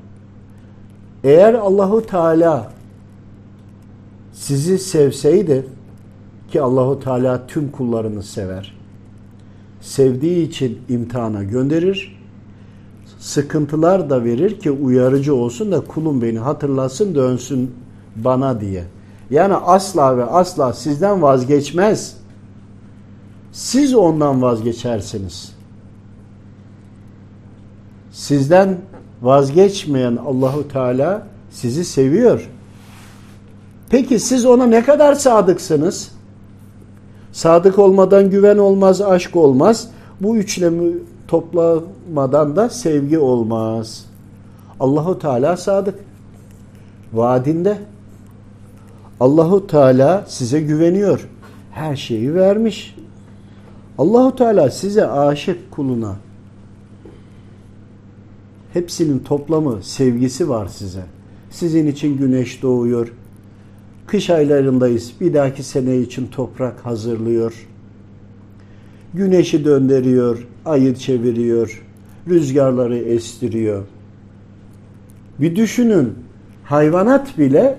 eğer 1.24 1.54
Allahu 1.54 2.06
Teala 2.06 2.72
sizi 4.32 4.78
sevseydi 4.78 5.66
ki 6.50 6.62
Allahu 6.62 7.00
Teala 7.00 7.46
tüm 7.46 7.70
kullarını 7.70 8.22
sever. 8.22 8.81
Sevdiği 9.82 10.48
için 10.48 10.78
imtihana 10.88 11.42
gönderir. 11.42 12.18
Sıkıntılar 13.18 14.10
da 14.10 14.24
verir 14.24 14.60
ki 14.60 14.70
uyarıcı 14.70 15.34
olsun 15.34 15.72
da 15.72 15.80
kulum 15.80 16.22
beni 16.22 16.38
hatırlasın 16.38 17.14
dönsün 17.14 17.74
bana 18.16 18.60
diye. 18.60 18.84
Yani 19.30 19.54
asla 19.54 20.16
ve 20.16 20.24
asla 20.24 20.72
sizden 20.72 21.22
vazgeçmez. 21.22 22.16
Siz 23.52 23.94
ondan 23.94 24.42
vazgeçersiniz. 24.42 25.52
Sizden 28.12 28.78
vazgeçmeyen 29.22 30.16
Allahu 30.16 30.68
Teala 30.68 31.26
sizi 31.50 31.84
seviyor. 31.84 32.50
Peki 33.90 34.18
siz 34.18 34.46
ona 34.46 34.66
ne 34.66 34.84
kadar 34.84 35.14
sadıksınız? 35.14 36.12
Sadık 37.32 37.78
olmadan 37.78 38.30
güven 38.30 38.58
olmaz, 38.58 39.00
aşk 39.00 39.36
olmaz. 39.36 39.88
Bu 40.20 40.36
üçlemi 40.36 40.92
toplamadan 41.28 42.56
da 42.56 42.68
sevgi 42.68 43.18
olmaz. 43.18 44.06
Allahu 44.80 45.18
Teala 45.18 45.56
sadık. 45.56 45.94
Vaadinde 47.12 47.78
Allahu 49.20 49.66
Teala 49.66 50.24
size 50.28 50.60
güveniyor. 50.60 51.28
Her 51.70 51.96
şeyi 51.96 52.34
vermiş. 52.34 52.96
Allahu 53.98 54.36
Teala 54.36 54.70
size 54.70 55.08
aşık 55.08 55.70
kuluna. 55.70 56.16
Hepsinin 58.72 59.18
toplamı 59.18 59.82
sevgisi 59.82 60.48
var 60.48 60.68
size. 60.68 61.02
Sizin 61.50 61.86
için 61.86 62.18
güneş 62.18 62.62
doğuyor, 62.62 63.12
Kış 64.06 64.30
aylarındayız. 64.30 65.12
Bir 65.20 65.34
dahaki 65.34 65.62
sene 65.62 65.98
için 65.98 66.26
toprak 66.26 66.86
hazırlıyor. 66.86 67.68
Güneşi 69.14 69.64
döndürüyor, 69.64 70.46
ayı 70.64 70.94
çeviriyor, 70.94 71.82
rüzgarları 72.28 72.98
estiriyor. 72.98 73.84
Bir 75.38 75.56
düşünün, 75.56 76.14
hayvanat 76.64 77.38
bile 77.38 77.78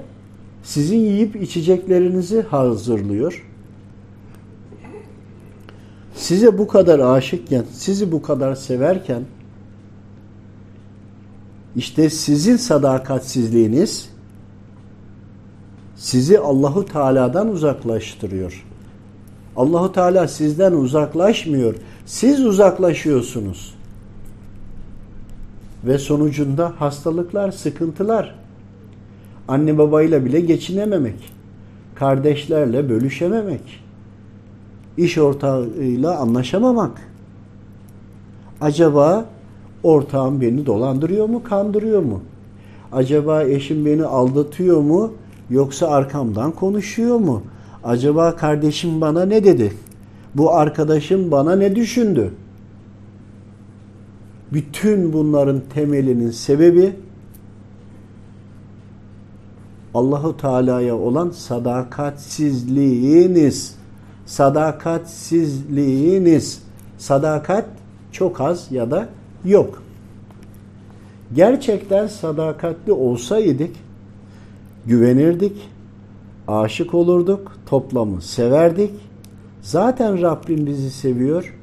sizin 0.64 0.98
yiyip 0.98 1.36
içeceklerinizi 1.36 2.42
hazırlıyor. 2.42 3.50
Size 6.16 6.58
bu 6.58 6.68
kadar 6.68 7.00
aşıkken, 7.00 7.64
sizi 7.72 8.12
bu 8.12 8.22
kadar 8.22 8.56
severken 8.56 9.24
işte 11.76 12.10
sizin 12.10 12.58
sadakatsizliğiniz 12.58 14.10
sizi 16.04 16.39
Allahu 16.39 16.86
Teala'dan 16.86 17.48
uzaklaştırıyor. 17.48 18.66
Allahu 19.56 19.92
Teala 19.92 20.28
sizden 20.28 20.72
uzaklaşmıyor. 20.74 21.76
Siz 22.06 22.46
uzaklaşıyorsunuz. 22.46 23.76
Ve 25.84 25.98
sonucunda 25.98 26.74
hastalıklar, 26.80 27.52
sıkıntılar. 27.52 28.36
Anne 29.48 29.78
babayla 29.78 30.26
bile 30.26 30.39
geçinememek. 30.39 31.32
Kardeşlerle 31.96 32.89
bölüşememek. 32.89 33.84
iş 34.98 35.18
ortağıyla 35.18 36.18
anlaşamamak. 36.18 37.02
Acaba 38.62 39.26
ortağım 39.84 40.42
beni 40.42 40.66
dolandırıyor 40.66 41.30
mu, 41.30 41.44
kandırıyor 41.44 42.02
mu? 42.02 42.22
Acaba 42.92 43.44
eşim 43.44 43.86
beni 43.86 44.06
aldatıyor 44.06 44.82
mu, 44.82 45.13
Yoksa 45.50 45.88
arkamdan 45.88 46.52
konuşuyor 46.52 47.18
mu? 47.18 47.44
Acaba 47.84 48.36
kardeşim 48.36 49.02
bana 49.02 49.26
ne 49.26 49.44
dedi? 49.44 49.74
Bu 50.36 50.56
arkadaşım 50.56 51.32
bana 51.32 51.56
ne 51.56 51.76
düşündü? 51.76 52.34
Bütün 54.54 55.14
bunların 55.14 55.62
temelinin 55.74 56.32
sebebi 56.32 56.96
Allahu 59.94 60.38
Teala'ya 60.38 60.96
olan 60.96 61.30
sadakatsizliğiniz. 61.30 63.76
Sadakatsizliğiniz. 64.26 66.64
Sadakat 66.98 67.66
çok 68.12 68.42
az 68.42 68.68
ya 68.72 68.92
da 68.92 69.10
yok. 69.46 69.84
Gerçekten 71.34 72.08
sadakatli 72.08 72.92
olsaydık 72.92 73.72
güvenirdik, 74.88 75.69
aşık 76.48 76.93
olurduk, 76.93 77.58
toplamı 77.65 78.22
severdik. 78.22 78.91
Zaten 79.62 80.22
Rabbim 80.22 80.65
bizi 80.65 80.91
seviyor. 80.91 81.54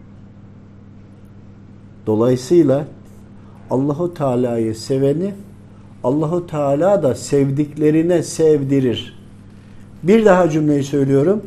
Dolayısıyla 2.07 2.87
Allahu 3.71 4.15
Teala'yı 4.15 4.75
seveni 4.75 5.35
Allahu 6.05 6.47
Teala 6.47 7.03
da 7.03 7.15
sevdiklerine 7.15 8.23
sevdirir. 8.23 9.19
Bir 10.03 10.25
daha 10.25 10.51
cümleyi 10.51 10.85
söylüyorum. 10.85 11.43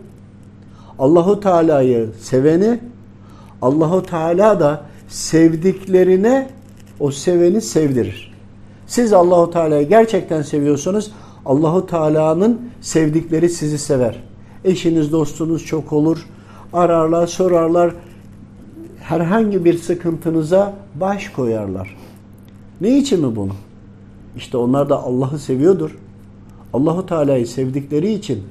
Allahu 0.99 1.39
Teala'yı 1.39 2.09
seveni 2.19 2.79
Allahu 3.61 4.03
Teala 4.03 4.59
da 4.59 4.83
sevdiklerine 5.07 6.49
o 6.99 7.11
seveni 7.11 7.61
sevdirir. 7.61 8.33
Siz 8.87 9.13
Allahu 9.13 9.51
Teala'yı 9.51 9.89
gerçekten 9.89 10.41
seviyorsanız 10.41 11.11
Allahu 11.45 11.87
Teala'nın 11.87 12.61
sevdikleri 12.81 13.49
sizi 13.49 13.77
sever. 13.77 14.23
Eşiniz, 14.65 15.11
dostunuz 15.11 15.65
çok 15.65 15.93
olur. 15.93 16.25
Ararlar, 16.73 17.27
sorarlar. 17.27 17.93
Herhangi 18.99 19.65
bir 19.65 19.77
sıkıntınıza 19.77 20.73
baş 20.95 21.29
koyarlar. 21.29 21.97
Ne 22.81 22.97
için 22.97 23.25
mi 23.25 23.35
bunu? 23.35 23.53
İşte 24.37 24.57
onlar 24.57 24.89
da 24.89 25.03
Allah'ı 25.03 25.39
seviyordur. 25.39 25.97
Allahu 26.73 27.05
Teala'yı 27.05 27.47
sevdikleri 27.47 28.13
için 28.13 28.43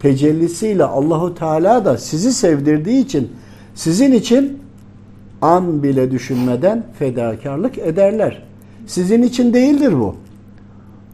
tecellisiyle 0.00 0.84
Allahu 0.84 1.34
Teala 1.34 1.84
da 1.84 1.98
sizi 1.98 2.32
sevdirdiği 2.32 3.04
için 3.04 3.32
sizin 3.74 4.12
için 4.12 4.58
an 5.42 5.82
bile 5.82 6.10
düşünmeden 6.10 6.86
fedakarlık 6.98 7.78
ederler. 7.78 8.42
Sizin 8.86 9.22
için 9.22 9.54
değildir 9.54 9.92
bu. 10.00 10.16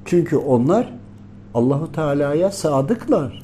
Çünkü 0.04 0.36
onlar 0.36 0.92
Allahu 1.54 1.92
Teala'ya 1.92 2.50
sadıklar. 2.50 3.42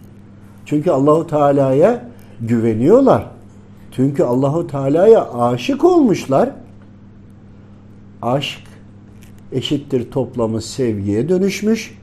Çünkü 0.67 0.91
Allahu 0.91 1.27
Teala'ya 1.27 2.05
güveniyorlar. 2.41 3.27
Çünkü 3.93 4.23
Allahu 4.23 4.67
Teala'ya 4.67 5.33
aşık 5.33 5.85
olmuşlar. 5.85 6.51
Aşk 8.23 8.63
eşittir 9.53 10.11
toplamı 10.11 10.63
sevgiye 10.63 11.29
dönüşmüş. 11.29 11.99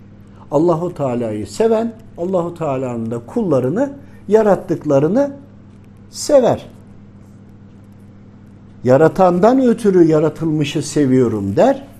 Allahu 0.51 0.93
Teala'yı 0.93 1.47
seven, 1.47 1.93
Allahu 2.17 2.53
Teala'nın 2.53 3.11
da 3.11 3.19
kullarını, 3.19 3.93
yarattıklarını 4.27 5.31
sever. 6.09 6.65
Yaratandan 8.83 9.61
ötürü 9.61 10.03
yaratılmışı 10.03 10.81
seviyorum 10.81 11.55
der. 11.55 11.92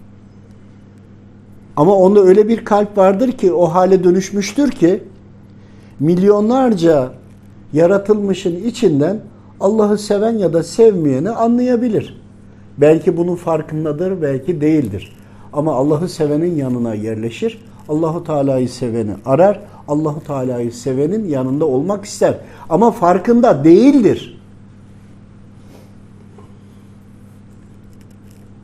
Ama 1.78 1.96
onda 1.96 2.22
öyle 2.22 2.48
bir 2.48 2.66
kalp 2.66 2.98
vardır 2.98 3.32
ki 3.32 3.54
o 3.54 3.66
hale 3.66 4.04
dönüşmüştür 4.04 4.72
ki 4.72 5.04
milyonlarca 6.00 7.12
yaratılmışın 7.74 8.56
içinden 8.56 9.20
Allah'ı 9.60 9.98
seven 9.98 10.38
ya 10.38 10.54
da 10.54 10.64
sevmeyeni 10.64 11.30
anlayabilir. 11.30 12.22
Belki 12.78 13.18
bunun 13.18 13.36
farkındadır, 13.36 14.22
belki 14.22 14.62
değildir. 14.62 15.16
Ama 15.54 15.74
Allah'ı 15.74 16.10
sevenin 16.10 16.56
yanına 16.56 16.94
yerleşir. 16.94 17.62
Allahu 17.90 18.24
Teala'yı 18.24 18.70
seveni 18.70 19.12
arar. 19.26 19.60
Allahu 19.88 20.24
Teala'yı 20.24 20.72
sevenin 20.72 21.30
yanında 21.30 21.66
olmak 21.66 22.06
ister. 22.06 22.38
Ama 22.70 22.92
farkında 22.92 23.64
değildir. 23.64 24.42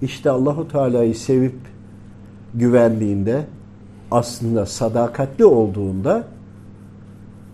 İşte 0.02 0.30
Allahu 0.30 0.68
Teala'yı 0.68 1.16
sevip 1.16 1.69
güvendiğinde 2.54 3.46
aslında 4.12 4.66
sadakatli 4.66 5.46
olduğunda 5.46 6.24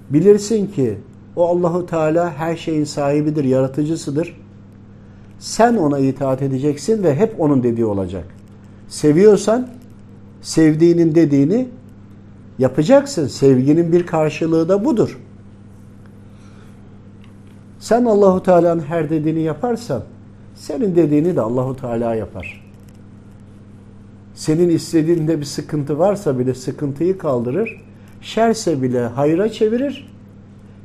bilirsin 0.09 0.67
ki 0.67 0.97
o 1.35 1.47
Allahu 1.47 1.85
Teala 1.85 2.33
her 2.33 2.55
şeyin 2.55 2.83
sahibidir, 2.83 3.43
yaratıcısıdır. 3.43 4.37
Sen 5.39 5.75
ona 5.75 5.99
itaat 5.99 6.41
edeceksin 6.41 7.03
ve 7.03 7.15
hep 7.15 7.39
onun 7.39 7.63
dediği 7.63 7.85
olacak. 7.85 8.25
Seviyorsan 8.87 9.67
sevdiğinin 10.41 11.15
dediğini 11.15 11.67
yapacaksın. 12.59 13.27
Sevginin 13.27 13.91
bir 13.91 14.05
karşılığı 14.05 14.69
da 14.69 14.85
budur. 14.85 15.19
Sen 17.79 18.05
Allahu 18.05 18.43
Teala'nın 18.43 18.81
her 18.81 19.09
dediğini 19.09 19.41
yaparsan 19.41 20.03
senin 20.55 20.95
dediğini 20.95 21.35
de 21.35 21.41
Allahu 21.41 21.75
Teala 21.75 22.15
yapar. 22.15 22.64
Senin 24.45 24.69
istediğinde 24.69 25.39
bir 25.39 25.45
sıkıntı 25.45 25.99
varsa 25.99 26.39
bile 26.39 26.53
sıkıntıyı 26.53 27.17
kaldırır. 27.17 27.81
Şerse 28.21 28.81
bile 28.81 29.01
hayra 29.01 29.49
çevirir. 29.49 30.07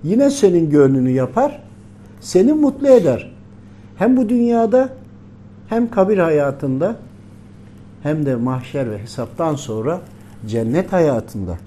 Yine 0.05 0.31
senin 0.31 0.71
gönlünü 0.71 1.11
yapar. 1.11 1.63
Seni 2.21 2.53
mutlu 2.53 2.89
eder. 2.89 3.33
Hem 3.97 4.17
bu 4.17 4.29
dünyada 4.29 4.89
hem 5.69 5.91
kabir 5.91 6.19
hayatında 6.19 6.97
hem 8.03 8.27
de 8.27 8.37
mahşer 8.37 8.91
ve 8.91 8.99
hesaptan 8.99 9.55
sonra 9.55 10.01
cennet 10.47 10.93
hayatında. 10.93 11.59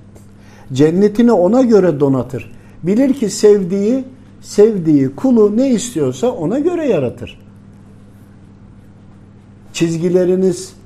Cennetini 0.73 1.31
ona 1.31 1.61
göre 1.61 1.99
donatır. 1.99 2.51
Bilir 2.83 3.13
ki 3.13 3.29
sevdiği, 3.29 4.03
sevdiği 4.41 5.15
kulu 5.15 5.57
ne 5.57 5.69
istiyorsa 5.69 6.31
ona 6.31 6.59
göre 6.59 6.87
yaratır. 6.87 7.39
Çizgileriniz 9.73 10.82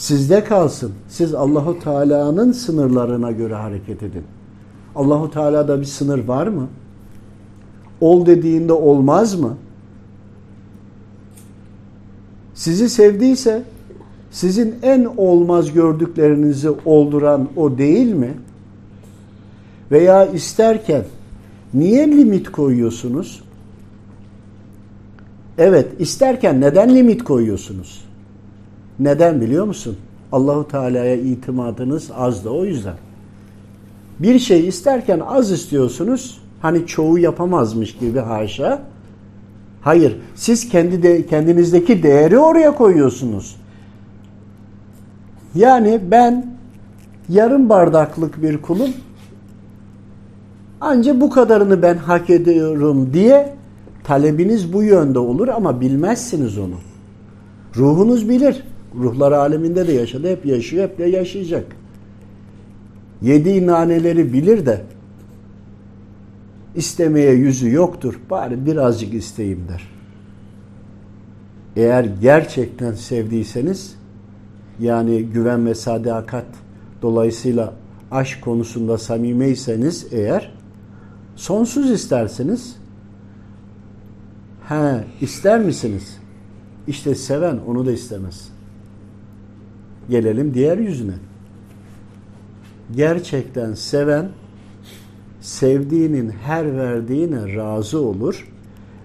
sizde 0.00 0.44
kalsın. 0.44 0.92
Siz 1.08 1.34
Allahu 1.34 1.78
Teala'nın 1.78 2.52
sınırlarına 2.52 3.30
göre 3.30 3.54
hareket 3.54 4.02
edin. 4.02 4.24
Allahu 4.94 5.30
Teala'da 5.30 5.80
bir 5.80 5.84
sınır 5.84 6.24
var 6.24 6.46
mı? 6.46 6.68
Ol 8.00 8.26
dediğinde 8.26 8.72
olmaz 8.72 9.34
mı? 9.40 9.56
Sizi 12.54 12.90
sevdiyse 12.90 13.62
sizin 14.30 14.74
en 14.82 15.04
olmaz 15.16 15.72
gördüklerinizi 15.72 16.70
olduran 16.84 17.48
o 17.56 17.78
değil 17.78 18.12
mi? 18.12 18.34
Veya 19.90 20.26
isterken 20.26 21.04
niye 21.74 22.08
limit 22.08 22.52
koyuyorsunuz? 22.52 23.42
Evet, 25.58 25.88
isterken 25.98 26.60
neden 26.60 26.94
limit 26.94 27.24
koyuyorsunuz? 27.24 28.09
Neden 29.00 29.40
biliyor 29.40 29.64
musun? 29.64 29.96
Allahu 30.32 30.68
Teala'ya 30.68 31.14
itimadınız 31.14 32.10
az 32.16 32.44
da 32.44 32.50
o 32.50 32.64
yüzden. 32.64 32.94
Bir 34.18 34.38
şey 34.38 34.68
isterken 34.68 35.20
az 35.20 35.50
istiyorsunuz. 35.50 36.40
Hani 36.62 36.86
çoğu 36.86 37.18
yapamazmış 37.18 37.96
gibi 37.96 38.18
haşa. 38.18 38.82
Hayır, 39.82 40.16
siz 40.34 40.68
kendi 40.68 41.02
de 41.02 41.26
kendinizdeki 41.26 42.02
değeri 42.02 42.38
oraya 42.38 42.74
koyuyorsunuz. 42.74 43.56
Yani 45.54 46.00
ben 46.10 46.56
yarım 47.28 47.68
bardaklık 47.68 48.42
bir 48.42 48.62
kulum. 48.62 48.90
Ancak 50.80 51.20
bu 51.20 51.30
kadarını 51.30 51.82
ben 51.82 51.96
hak 51.96 52.30
ediyorum 52.30 53.12
diye 53.12 53.54
talebiniz 54.04 54.72
bu 54.72 54.82
yönde 54.82 55.18
olur 55.18 55.48
ama 55.48 55.80
bilmezsiniz 55.80 56.58
onu. 56.58 56.74
Ruhunuz 57.76 58.28
bilir. 58.28 58.62
Ruhlar 58.94 59.32
aleminde 59.32 59.86
de 59.86 59.92
yaşadı. 59.92 60.28
Hep 60.28 60.46
yaşıyor, 60.46 60.88
hep 60.88 60.98
de 60.98 61.04
yaşayacak. 61.04 61.76
Yediği 63.22 63.66
naneleri 63.66 64.32
bilir 64.32 64.66
de 64.66 64.82
istemeye 66.74 67.32
yüzü 67.32 67.70
yoktur. 67.70 68.20
Bari 68.30 68.66
birazcık 68.66 69.14
isteyeyim 69.14 69.64
der. 69.68 69.88
Eğer 71.76 72.04
gerçekten 72.04 72.92
sevdiyseniz 72.92 73.96
yani 74.80 75.22
güven 75.22 75.66
ve 75.66 75.74
sadakat 75.74 76.46
dolayısıyla 77.02 77.74
aşk 78.10 78.42
konusunda 78.42 78.98
samimeyseniz 78.98 80.06
eğer 80.12 80.52
sonsuz 81.36 81.90
isterseniz 81.90 82.76
he 84.68 85.04
ister 85.20 85.60
misiniz? 85.60 86.18
İşte 86.86 87.14
seven 87.14 87.58
onu 87.66 87.86
da 87.86 87.92
istemez. 87.92 88.49
Gelelim 90.10 90.54
diğer 90.54 90.78
yüzüne. 90.78 91.14
Gerçekten 92.96 93.74
seven 93.74 94.28
sevdiğinin 95.40 96.30
her 96.30 96.76
verdiğine 96.76 97.56
razı 97.56 98.00
olur. 98.00 98.48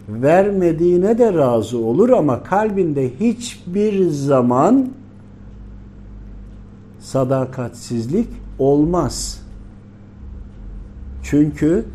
Vermediğine 0.09 1.17
de 1.17 1.33
razı 1.33 1.77
olur 1.77 2.09
ama 2.09 2.43
kalbinde 2.43 3.11
hiçbir 3.19 4.09
zaman 4.09 4.89
sadakatsizlik 6.99 8.27
olmaz. 8.59 9.41
Çünkü 11.23 11.85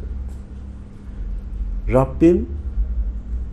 Rabbim 1.93 2.49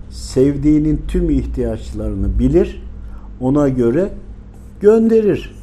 sevdiğinin 0.10 1.02
tüm 1.08 1.30
ihtiyaçlarını 1.30 2.40
bilir, 2.40 2.84
ona 3.40 3.70
göre 3.70 4.12
gönderir. 4.82 5.56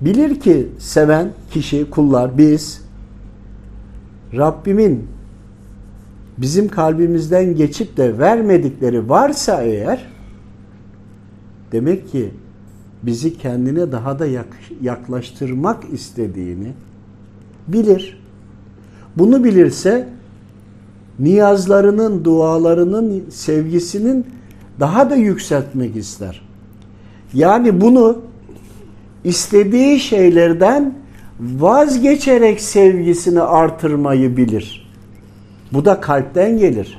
Bilir 0.00 0.40
ki 0.40 0.68
seven 0.78 1.30
kişi, 1.50 1.90
kullar, 1.90 2.38
biz 2.38 2.88
Rabbimin 4.36 5.06
bizim 6.38 6.68
kalbimizden 6.68 7.54
geçip 7.54 7.96
de 7.96 8.18
vermedikleri 8.18 9.08
varsa 9.08 9.62
eğer 9.62 10.06
demek 11.72 12.12
ki 12.12 12.30
bizi 13.02 13.38
kendine 13.38 13.92
daha 13.92 14.18
da 14.18 14.26
yaklaştırmak 14.82 15.84
istediğini 15.92 16.72
bilir. 17.68 18.20
Bunu 19.16 19.44
bilirse 19.44 20.08
niyazlarının, 21.18 22.24
dualarının, 22.24 23.24
sevgisinin 23.30 24.26
daha 24.80 25.10
da 25.10 25.16
yükseltmek 25.16 25.96
ister. 25.96 26.47
Yani 27.34 27.80
bunu 27.80 28.18
istediği 29.24 30.00
şeylerden 30.00 30.94
vazgeçerek 31.40 32.60
sevgisini 32.60 33.40
artırmayı 33.40 34.36
bilir. 34.36 34.88
Bu 35.72 35.84
da 35.84 36.00
kalpten 36.00 36.58
gelir. 36.58 36.98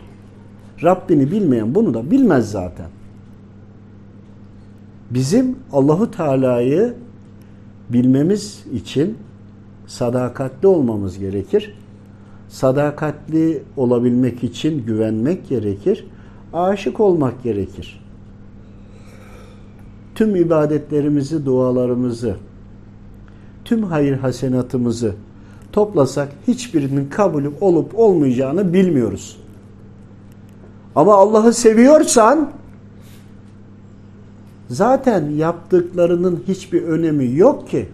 Rabbini 0.83 1.31
bilmeyen 1.31 1.75
bunu 1.75 1.93
da 1.93 2.11
bilmez 2.11 2.51
zaten. 2.51 2.87
Bizim 5.09 5.55
Allahu 5.71 6.11
Teala'yı 6.11 6.93
bilmemiz 7.89 8.63
için 8.73 9.17
sadakatli 9.87 10.67
olmamız 10.67 11.19
gerekir. 11.19 11.73
Sadakatli 12.49 13.63
olabilmek 13.77 14.43
için 14.43 14.85
güvenmek 14.85 15.49
gerekir. 15.49 16.05
Aşık 16.53 16.99
olmak 16.99 17.43
gerekir. 17.43 18.08
Tüm 20.19 20.35
ibadetlerimizi, 20.35 21.45
dualarımızı, 21.45 22.35
tüm 23.65 23.83
hayır 23.83 24.17
hasenatımızı 24.17 25.15
toplasak 25.71 26.29
hiçbirinin 26.47 27.09
kabulü 27.09 27.51
olup 27.61 27.99
olmayacağını 27.99 28.73
bilmiyoruz. 28.73 29.37
Ama 30.95 31.15
Allah'ı 31.15 31.53
seviyorsan 31.53 32.51
zaten 34.69 35.29
yaptıklarının 35.29 36.43
hiçbir 36.47 36.83
önemi 36.83 37.35
yok 37.35 37.69
ki. 37.69 37.89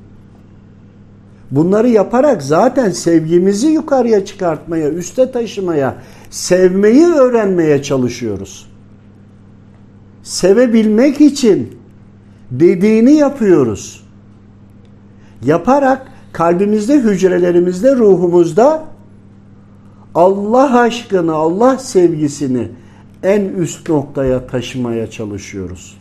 Bunları 1.51 1.89
yaparak 1.89 2.43
zaten 2.43 2.89
sevgimizi 2.89 3.67
yukarıya 3.67 4.25
çıkartmaya, 4.25 4.89
üste 4.89 5.31
taşımaya, 5.31 5.95
sevmeyi 6.29 7.05
öğrenmeye 7.05 7.83
çalışıyoruz. 7.83 8.67
Sevebilmek 10.23 11.21
için 11.21 11.84
dediğini 12.51 13.11
yapıyoruz. 13.11 14.03
Yaparak 15.45 16.07
kalbimizde, 16.31 16.99
hücrelerimizde, 16.99 17.95
ruhumuzda 17.95 18.83
Allah 20.15 20.79
aşkını, 20.79 21.33
Allah 21.33 21.77
sevgisini 21.77 22.67
en 23.23 23.41
üst 23.41 23.89
noktaya 23.89 24.47
taşımaya 24.47 25.09
çalışıyoruz. 25.09 25.97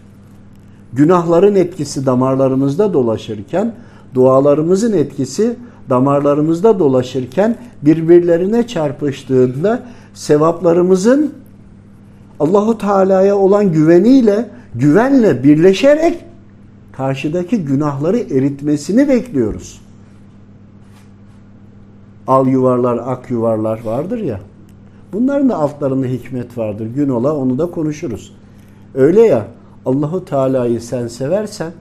Günahların 0.93 1.55
etkisi 1.55 2.07
damarlarımızda 2.07 2.93
dolaşırken, 2.93 3.75
dualarımızın 4.15 4.93
etkisi 4.93 5.57
damarlarımızda 5.91 6.79
dolaşırken 6.79 7.57
birbirlerine 7.83 8.67
çarpıştığında 8.67 9.83
sevaplarımızın 10.15 11.33
Allahu 12.41 12.79
Teala'ya 12.79 13.37
olan 13.37 13.73
güveniyle, 13.73 14.51
güvenle 14.75 15.45
birleşerek 15.45 16.25
karşıdaki 16.97 17.65
günahları 17.65 18.19
eritmesini 18.19 19.09
bekliyoruz. 19.09 19.81
Al 22.27 22.47
yuvarlar, 22.47 23.01
ak 23.05 23.31
yuvarlar 23.31 23.85
vardır 23.85 24.19
ya. 24.19 24.41
Bunların 25.13 25.49
da 25.49 25.57
altlarında 25.57 26.07
hikmet 26.07 26.59
vardır. 26.59 26.87
Gün 26.87 27.09
ola 27.09 27.37
onu 27.37 27.59
da 27.59 27.71
konuşuruz. 27.71 28.35
Öyle 28.95 29.21
ya 29.21 29.47
Allahu 29.87 30.25
Teala'yı 30.25 30.81
sen 30.81 31.09
seversen 31.09 31.73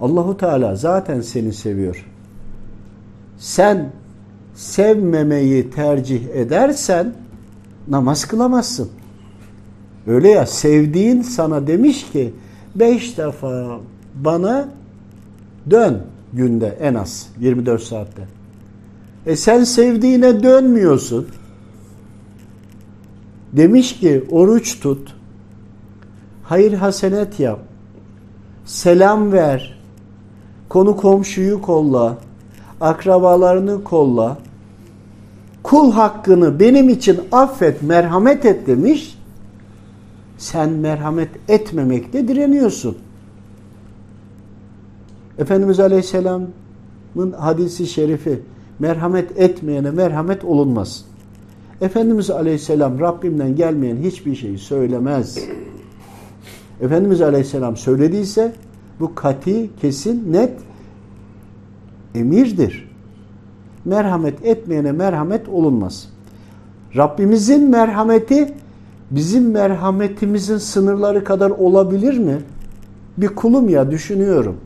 Allahu 0.00 0.36
Teala 0.36 0.76
zaten 0.76 1.20
seni 1.20 1.52
seviyor. 1.52 2.06
Sen 3.38 3.92
sevmemeyi 4.54 5.70
tercih 5.70 6.28
edersen 6.34 7.14
namaz 7.88 8.24
kılamazsın. 8.24 8.88
Öyle 10.06 10.28
ya 10.28 10.46
sevdiğin 10.46 11.22
sana 11.22 11.66
demiş 11.66 12.10
ki 12.12 12.32
beş 12.74 13.18
defa 13.18 13.80
bana 14.14 14.68
dön 15.70 16.02
günde 16.32 16.78
en 16.80 16.94
az 16.94 17.28
24 17.40 17.82
saatte. 17.82 18.22
E 19.26 19.36
sen 19.36 19.64
sevdiğine 19.64 20.42
dönmüyorsun. 20.42 21.26
Demiş 23.52 24.00
ki 24.00 24.24
oruç 24.30 24.80
tut. 24.80 25.16
Hayır 26.42 26.72
hasenet 26.72 27.40
yap. 27.40 27.60
Selam 28.64 29.32
ver. 29.32 29.80
Konu 30.68 30.96
komşuyu 30.96 31.62
kolla. 31.62 32.18
Akrabalarını 32.80 33.84
kolla. 33.84 34.38
Kul 35.62 35.92
hakkını 35.92 36.60
benim 36.60 36.88
için 36.88 37.20
affet, 37.32 37.82
merhamet 37.82 38.44
et 38.44 38.66
demiş. 38.66 39.18
Sen 40.40 40.70
merhamet 40.70 41.28
etmemekte 41.48 42.28
direniyorsun. 42.28 42.98
Efendimiz 45.38 45.80
Aleyhisselam'ın 45.80 47.32
hadisi 47.32 47.86
şerifi 47.86 48.40
merhamet 48.78 49.38
etmeyene 49.38 49.90
merhamet 49.90 50.44
olunmaz. 50.44 51.04
Efendimiz 51.80 52.30
Aleyhisselam 52.30 53.00
Rabbimden 53.00 53.56
gelmeyen 53.56 53.96
hiçbir 53.96 54.34
şeyi 54.36 54.58
söylemez. 54.58 55.38
Efendimiz 56.80 57.20
Aleyhisselam 57.20 57.76
söylediyse 57.76 58.52
bu 59.00 59.14
kati, 59.14 59.70
kesin, 59.80 60.32
net 60.32 60.52
emirdir. 62.14 62.90
Merhamet 63.84 64.46
etmeyene 64.46 64.92
merhamet 64.92 65.48
olunmaz. 65.48 66.08
Rabbimizin 66.96 67.70
merhameti 67.70 68.54
bizim 69.10 69.50
merhametimizin 69.50 70.58
sınırları 70.58 71.24
kadar 71.24 71.50
olabilir 71.50 72.18
mi? 72.18 72.38
Bir 73.16 73.28
kulum 73.28 73.68
ya 73.68 73.90
düşünüyorum. 73.90 74.56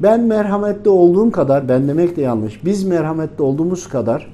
Ben 0.00 0.20
merhametli 0.20 0.90
olduğum 0.90 1.30
kadar, 1.30 1.68
ben 1.68 1.88
demek 1.88 2.16
de 2.16 2.20
yanlış, 2.20 2.64
biz 2.64 2.84
merhametli 2.84 3.42
olduğumuz 3.42 3.88
kadar 3.88 4.32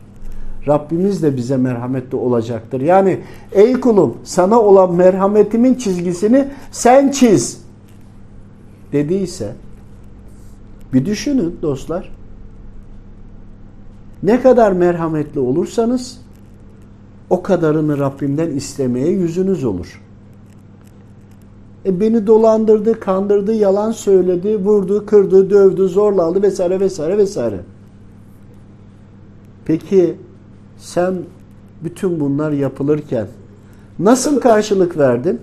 Rabbimiz 0.69 1.23
de 1.23 1.37
bize 1.37 1.57
merhametli 1.57 2.17
olacaktır. 2.17 2.81
Yani 2.81 3.21
ey 3.53 3.81
kulum 3.81 4.17
sana 4.25 4.61
olan 4.61 4.95
merhametimin 4.95 5.75
çizgisini 5.75 6.49
sen 6.71 7.11
çiz 7.11 7.61
dediyse 8.93 9.53
bir 10.93 11.07
düşünün 11.07 11.59
dostlar. 11.63 12.13
Ne 14.23 14.41
kadar 14.41 14.73
merhametli 14.73 15.41
olursanız 15.41 16.21
o 17.31 17.43
kadarını 17.43 17.99
Rabbimden 17.99 18.51
istemeye 18.51 19.09
yüzünüz 19.09 19.65
olur. 19.65 20.03
E 21.87 22.01
beni 22.01 22.27
dolandırdı, 22.27 23.01
kandırdı, 23.01 23.53
yalan 23.55 23.93
söyledi, 23.93 24.57
vurdu, 24.57 25.07
kırdı, 25.07 25.51
dövdü, 25.51 25.89
zorladı 25.89 26.43
vesaire 26.43 26.81
vesaire 26.81 27.19
vesaire. 27.19 27.61
Peki 29.65 30.17
sen 30.79 31.15
bütün 31.85 32.21
bunlar 32.21 32.53
yapılırken 32.53 33.27
nasıl 33.99 34.41
karşılık 34.41 34.99
verdin? 34.99 35.41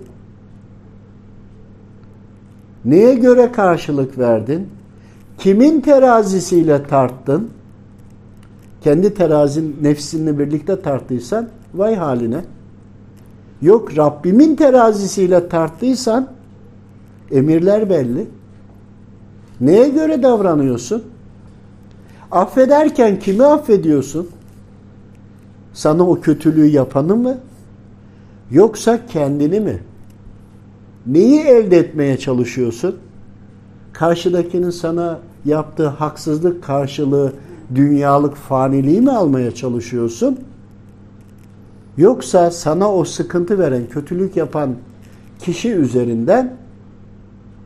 Neye 2.84 3.14
göre 3.14 3.52
karşılık 3.52 4.18
verdin? 4.18 4.68
Kimin 5.38 5.80
terazisiyle 5.80 6.82
tarttın? 6.82 7.50
Kendi 8.80 9.14
terazin 9.14 9.76
nefsinle 9.82 10.38
birlikte 10.38 10.80
tarttıysan 10.80 11.48
vay 11.74 11.94
haline. 11.94 12.44
Yok 13.62 13.96
Rabbimin 13.96 14.56
terazisiyle 14.56 15.48
tarttıysan 15.48 16.28
emirler 17.30 17.90
belli. 17.90 18.26
Neye 19.60 19.88
göre 19.88 20.22
davranıyorsun? 20.22 21.04
Affederken 22.30 23.18
kimi 23.18 23.44
affediyorsun? 23.44 24.28
Sana 25.72 26.08
o 26.08 26.20
kötülüğü 26.20 26.66
yapanı 26.66 27.16
mı? 27.16 27.38
Yoksa 28.50 29.06
kendini 29.06 29.60
mi? 29.60 29.80
Neyi 31.06 31.40
elde 31.40 31.78
etmeye 31.78 32.18
çalışıyorsun? 32.18 32.96
Karşıdakinin 33.92 34.70
sana 34.70 35.18
yaptığı 35.44 35.88
haksızlık 35.88 36.64
karşılığı 36.64 37.32
dünyalık 37.74 38.34
faniliği 38.36 39.00
mi 39.00 39.10
almaya 39.10 39.54
çalışıyorsun? 39.54 40.38
Yoksa 41.96 42.50
sana 42.50 42.94
o 42.94 43.04
sıkıntı 43.04 43.58
veren, 43.58 43.82
kötülük 43.90 44.36
yapan 44.36 44.70
kişi 45.38 45.70
üzerinden 45.72 46.56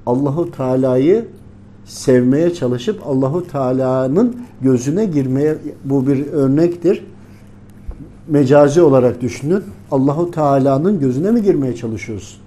Allahu 0.07 0.51
Teala'yı 0.51 1.27
sevmeye 1.85 2.55
çalışıp 2.55 3.07
Allahu 3.07 3.47
Teala'nın 3.47 4.37
gözüne 4.62 5.05
girmeye 5.05 5.57
bu 5.85 6.07
bir 6.07 6.27
örnektir. 6.27 7.05
Mecazi 8.29 8.83
olarak 8.83 9.21
düşünün. 9.21 9.62
Allahu 9.91 10.31
Teala'nın 10.31 11.01
gözüne 11.01 11.31
mi 11.31 11.43
girmeye 11.43 11.77
çalışıyorsun? 11.77 12.41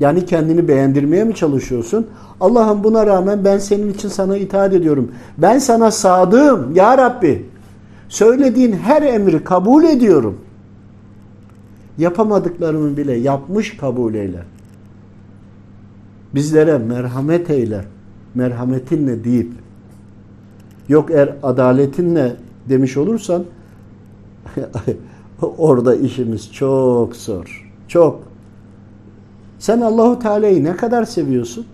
Yani 0.00 0.26
kendini 0.26 0.68
beğendirmeye 0.68 1.24
mi 1.24 1.34
çalışıyorsun? 1.34 2.06
Allah'ım 2.40 2.84
buna 2.84 3.06
rağmen 3.06 3.44
ben 3.44 3.58
senin 3.58 3.92
için 3.92 4.08
sana 4.08 4.36
itaat 4.36 4.74
ediyorum. 4.74 5.12
Ben 5.38 5.58
sana 5.58 5.90
sadığım 5.90 6.74
ya 6.74 6.98
Rabbi. 6.98 7.46
Söylediğin 8.08 8.72
her 8.72 9.02
emri 9.02 9.44
kabul 9.44 9.84
ediyorum. 9.84 10.38
Yapamadıklarımı 11.98 12.96
bile 12.96 13.14
yapmış 13.14 13.76
kabul 13.76 14.14
eyle. 14.14 14.42
Bizlere 16.34 16.78
merhamet 16.78 17.50
eyle. 17.50 17.84
Merhametinle 18.34 19.24
deyip 19.24 19.52
yok 20.88 21.10
er 21.10 21.36
adaletinle 21.42 22.36
demiş 22.68 22.96
olursan 22.96 23.44
orada 25.58 25.96
işimiz 25.96 26.52
çok 26.52 27.16
zor. 27.16 27.72
Çok. 27.88 28.22
Sen 29.58 29.80
Allahu 29.80 30.18
Teala'yı 30.18 30.64
ne 30.64 30.76
kadar 30.76 31.04
seviyorsun? 31.04 31.66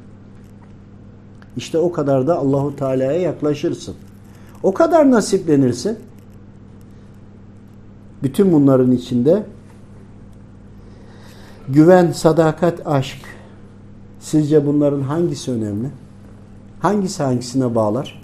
İşte 1.57 1.79
o 1.79 1.93
kadar 1.93 2.27
da 2.27 2.39
Allahu 2.39 2.77
Teala'ya 2.77 3.13
yaklaşırsın. 3.13 3.95
O 4.63 4.75
kadar 4.75 5.11
nasiplenirsin. 5.11 5.99
Bütün 8.23 8.53
bunların 8.53 8.93
içinde 8.93 9.43
güven, 11.69 12.13
sadakat, 12.13 12.87
aşk. 12.87 13.19
Sizce 14.21 14.67
bunların 14.67 15.01
hangisi 15.01 15.51
önemli? 15.51 15.89
Hangisi 16.81 17.23
hangisine 17.23 17.75
bağlar? 17.75 18.23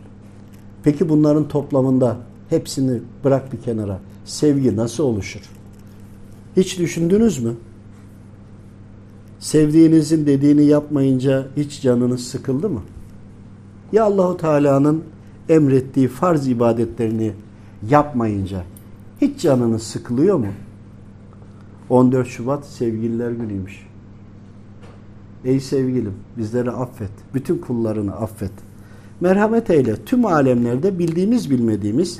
Peki 0.82 1.08
bunların 1.08 1.48
toplamında 1.48 2.16
hepsini 2.50 3.00
bırak 3.24 3.52
bir 3.52 3.60
kenara. 3.60 3.98
Sevgi 4.24 4.76
nasıl 4.76 5.04
oluşur? 5.04 5.40
Hiç 6.56 6.78
düşündünüz 6.78 7.44
mü? 7.44 7.54
Sevdiğinizin 9.38 10.26
dediğini 10.26 10.64
yapmayınca 10.64 11.46
hiç 11.56 11.82
canınız 11.82 12.28
sıkıldı 12.28 12.68
mı? 12.68 12.80
Ya 13.92 14.04
Allahu 14.04 14.36
Teala'nın 14.36 15.04
emrettiği 15.48 16.08
farz 16.08 16.48
ibadetlerini 16.48 17.32
yapmayınca 17.90 18.64
hiç 19.20 19.40
canınız 19.40 19.82
sıkılıyor 19.82 20.36
mu? 20.36 20.46
14 21.90 22.28
Şubat 22.28 22.66
sevgililer 22.66 23.30
günüymüş. 23.30 23.86
Ey 25.44 25.60
sevgilim 25.60 26.14
bizleri 26.36 26.70
affet. 26.70 27.10
Bütün 27.34 27.58
kullarını 27.58 28.16
affet. 28.16 28.52
Merhamet 29.20 29.70
eyle. 29.70 30.04
Tüm 30.04 30.26
alemlerde 30.26 30.98
bildiğimiz 30.98 31.50
bilmediğimiz 31.50 32.18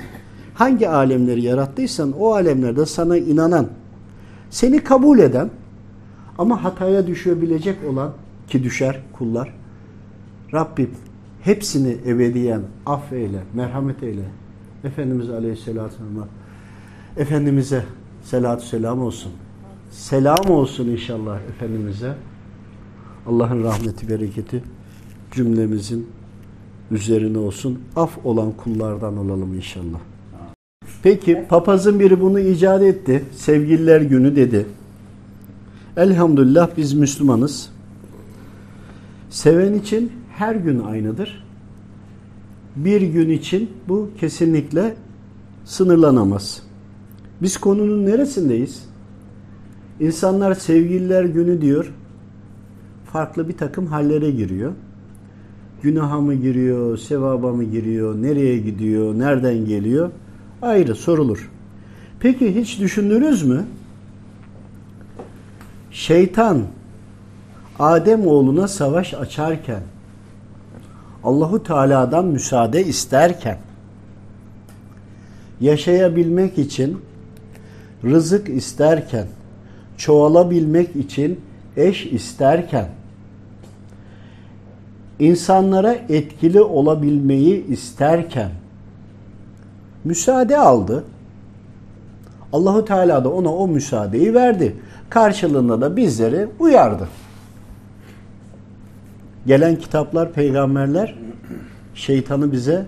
hangi 0.53 0.89
alemleri 0.89 1.43
yarattıysan 1.43 2.11
o 2.11 2.33
alemlerde 2.33 2.85
sana 2.85 3.17
inanan, 3.17 3.67
seni 4.49 4.83
kabul 4.83 5.19
eden 5.19 5.49
ama 6.37 6.63
hataya 6.63 7.07
düşebilecek 7.07 7.77
olan 7.89 8.13
ki 8.47 8.63
düşer 8.63 9.01
kullar. 9.13 9.53
Rabbim 10.53 10.89
hepsini 11.41 11.97
ebediyen 12.05 12.61
affeyle, 12.85 13.39
merhamet 13.53 14.03
eyle. 14.03 14.25
Efendimiz 14.83 15.29
Aleyhisselatü 15.29 15.93
Vesselam'a 15.93 16.27
Efendimiz'e 17.17 17.83
selatü 18.23 18.65
selam 18.65 19.01
olsun. 19.01 19.31
Selam 19.89 20.49
olsun 20.49 20.87
inşallah 20.87 21.39
Efendimiz'e. 21.41 22.13
Allah'ın 23.27 23.63
rahmeti, 23.63 24.09
bereketi 24.09 24.63
cümlemizin 25.31 26.07
üzerine 26.91 27.37
olsun. 27.37 27.79
Af 27.95 28.25
olan 28.25 28.51
kullardan 28.51 29.17
olalım 29.17 29.53
inşallah. 29.53 29.99
Peki 31.03 31.45
papazın 31.49 31.99
biri 31.99 32.21
bunu 32.21 32.39
icat 32.39 32.81
etti. 32.81 33.25
Sevgililer 33.35 34.01
günü 34.01 34.35
dedi. 34.35 34.65
Elhamdülillah 35.97 36.69
biz 36.77 36.93
Müslümanız. 36.93 37.69
Seven 39.29 39.73
için 39.73 40.11
her 40.35 40.55
gün 40.55 40.79
aynıdır. 40.79 41.45
Bir 42.75 43.01
gün 43.01 43.29
için 43.29 43.69
bu 43.87 44.09
kesinlikle 44.19 44.95
sınırlanamaz. 45.65 46.63
Biz 47.41 47.57
konunun 47.57 48.05
neresindeyiz? 48.05 48.88
İnsanlar 49.99 50.55
sevgililer 50.55 51.23
günü 51.23 51.61
diyor. 51.61 51.93
Farklı 53.05 53.49
bir 53.49 53.57
takım 53.57 53.87
hallere 53.87 54.31
giriyor. 54.31 54.73
Günaha 55.81 56.19
mı 56.19 56.35
giriyor, 56.35 56.97
sevaba 56.97 57.53
mı 57.53 57.63
giriyor, 57.63 58.21
nereye 58.21 58.57
gidiyor, 58.57 59.19
nereden 59.19 59.65
geliyor? 59.65 60.11
Ayrı 60.61 60.95
sorulur. 60.95 61.51
Peki 62.19 62.55
hiç 62.55 62.79
düşündünüz 62.79 63.43
mü? 63.43 63.65
Şeytan 65.91 66.61
Adem 67.79 68.27
oğluna 68.27 68.67
savaş 68.67 69.13
açarken 69.13 69.81
Allahu 71.23 71.63
Teala'dan 71.63 72.25
müsaade 72.25 72.85
isterken 72.85 73.57
yaşayabilmek 75.61 76.57
için 76.57 77.01
rızık 78.03 78.49
isterken 78.49 79.27
çoğalabilmek 79.99 80.95
için 80.95 81.41
eş 81.77 82.05
isterken 82.05 82.87
insanlara 85.19 85.93
etkili 86.09 86.61
olabilmeyi 86.61 87.67
isterken 87.67 88.49
müsaade 90.03 90.57
aldı. 90.57 91.03
Allahu 92.53 92.85
Teala 92.85 93.23
da 93.23 93.29
ona 93.29 93.53
o 93.53 93.67
müsaadeyi 93.67 94.33
verdi. 94.33 94.75
Karşılığında 95.09 95.81
da 95.81 95.97
bizleri 95.97 96.47
uyardı. 96.59 97.07
Gelen 99.47 99.75
kitaplar, 99.75 100.33
peygamberler 100.33 101.15
şeytanı 101.95 102.51
bize 102.51 102.85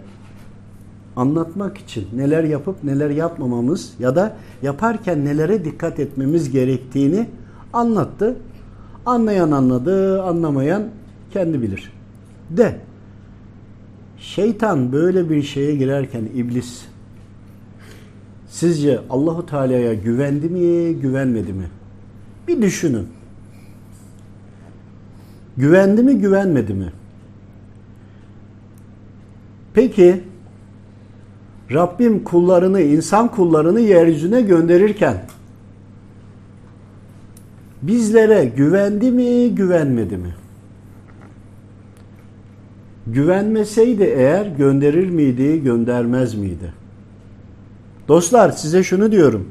anlatmak 1.16 1.78
için 1.78 2.08
neler 2.14 2.44
yapıp 2.44 2.84
neler 2.84 3.10
yapmamamız 3.10 3.94
ya 4.00 4.16
da 4.16 4.36
yaparken 4.62 5.26
nelere 5.26 5.66
dikkat 5.66 6.00
etmemiz 6.00 6.52
gerektiğini 6.52 7.28
anlattı. 7.74 8.36
Anlayan 9.06 9.52
anladı, 9.52 10.24
anlamayan 10.24 10.84
kendi 11.34 11.62
bilir. 11.62 11.94
De 12.50 12.76
şeytan 14.18 14.92
böyle 14.92 15.30
bir 15.30 15.44
şeye 15.44 15.76
girerken 15.76 16.24
iblis 16.36 16.86
sizce 18.48 19.00
Allahu 19.10 19.46
Teala'ya 19.46 19.94
güvendi 19.94 20.50
mi, 20.50 20.96
güvenmedi 21.02 21.54
mi? 21.54 21.66
Bir 22.48 22.62
düşünün. 22.62 23.08
Güvendi 25.58 26.04
mi, 26.04 26.18
güvenmedi 26.18 26.74
mi? 26.74 26.94
Peki 29.74 30.24
Rabbim 31.74 32.24
kullarını, 32.24 32.82
insan 32.82 33.28
kullarını 33.28 33.80
yeryüzüne 33.80 34.42
gönderirken 34.42 35.26
bizlere 37.82 38.46
güvendi 38.46 39.12
mi, 39.12 39.56
güvenmedi 39.56 40.18
mi? 40.18 40.36
Güvenmeseydi 43.08 44.04
eğer 44.04 44.46
gönderir 44.46 45.10
miydi, 45.10 45.64
göndermez 45.64 46.36
miydi? 46.36 46.74
Dostlar 48.08 48.52
size 48.52 48.84
şunu 48.84 49.12
diyorum. 49.12 49.48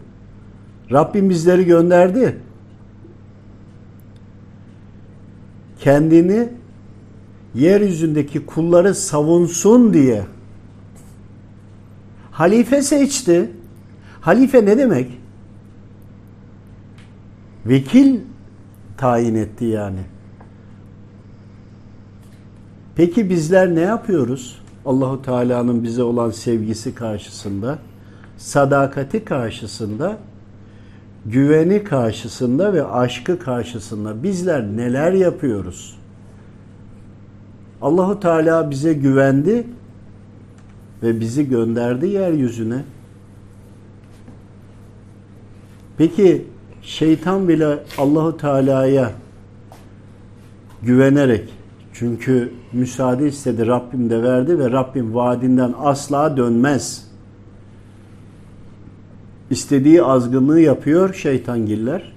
Rabbim 0.92 1.30
bizleri 1.30 1.64
gönderdi. 1.64 2.36
Kendini 5.80 6.48
yeryüzündeki 7.54 8.46
kulları 8.46 8.94
savunsun 8.94 9.92
diye 9.92 10.22
halife 12.40 12.82
seçti. 12.82 13.50
Halife 14.20 14.66
ne 14.66 14.78
demek? 14.78 15.18
Vekil 17.66 18.20
tayin 18.96 19.34
etti 19.34 19.64
yani. 19.64 20.00
Peki 22.96 23.30
bizler 23.30 23.74
ne 23.74 23.80
yapıyoruz? 23.80 24.62
Allahu 24.84 25.22
Teala'nın 25.22 25.84
bize 25.84 26.02
olan 26.02 26.30
sevgisi 26.30 26.94
karşısında, 26.94 27.78
sadakati 28.36 29.24
karşısında, 29.24 30.18
güveni 31.26 31.84
karşısında 31.84 32.72
ve 32.72 32.84
aşkı 32.86 33.38
karşısında 33.38 34.22
bizler 34.22 34.62
neler 34.62 35.12
yapıyoruz? 35.12 35.98
Allahu 37.82 38.20
Teala 38.20 38.70
bize 38.70 38.92
güvendi 38.92 39.66
ve 41.02 41.20
bizi 41.20 41.48
gönderdi 41.48 42.06
yeryüzüne. 42.06 42.84
Peki 45.98 46.44
şeytan 46.82 47.48
bile 47.48 47.78
Allahu 47.98 48.36
Teala'ya 48.36 49.12
güvenerek 50.82 51.48
çünkü 51.92 52.52
müsaade 52.72 53.28
istedi 53.28 53.66
Rabbim 53.66 54.10
de 54.10 54.22
verdi 54.22 54.58
ve 54.58 54.70
Rabbim 54.72 55.14
vaadinden 55.14 55.74
asla 55.78 56.36
dönmez. 56.36 57.10
İstediği 59.50 60.02
azgınlığı 60.02 60.60
yapıyor 60.60 61.14
şeytangiller. 61.14 62.12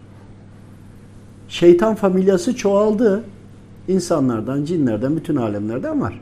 Şeytan 1.47 1.95
familyası 1.95 2.55
çoğaldı. 2.55 3.23
İnsanlardan, 3.87 4.65
cinlerden, 4.65 5.15
bütün 5.15 5.35
alemlerden 5.35 6.01
var. 6.01 6.21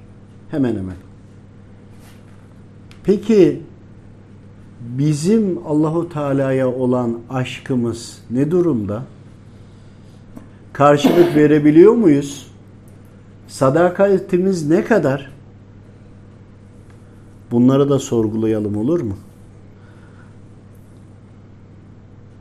Hemen 0.49 0.76
hemen. 0.76 1.11
Peki 3.04 3.62
bizim 4.82 5.60
Allahu 5.68 6.10
Teala'ya 6.10 6.72
olan 6.74 7.20
aşkımız 7.30 8.20
ne 8.32 8.52
durumda? 8.52 9.04
Karşılık 10.74 11.36
verebiliyor 11.36 11.93
muyuz? 11.93 12.47
Sadakatimiz 13.47 14.70
ne 14.70 14.84
kadar? 14.84 15.32
Bunları 17.52 17.89
da 17.89 17.99
sorgulayalım 17.99 18.78
olur 18.78 19.02
mu? 19.02 19.18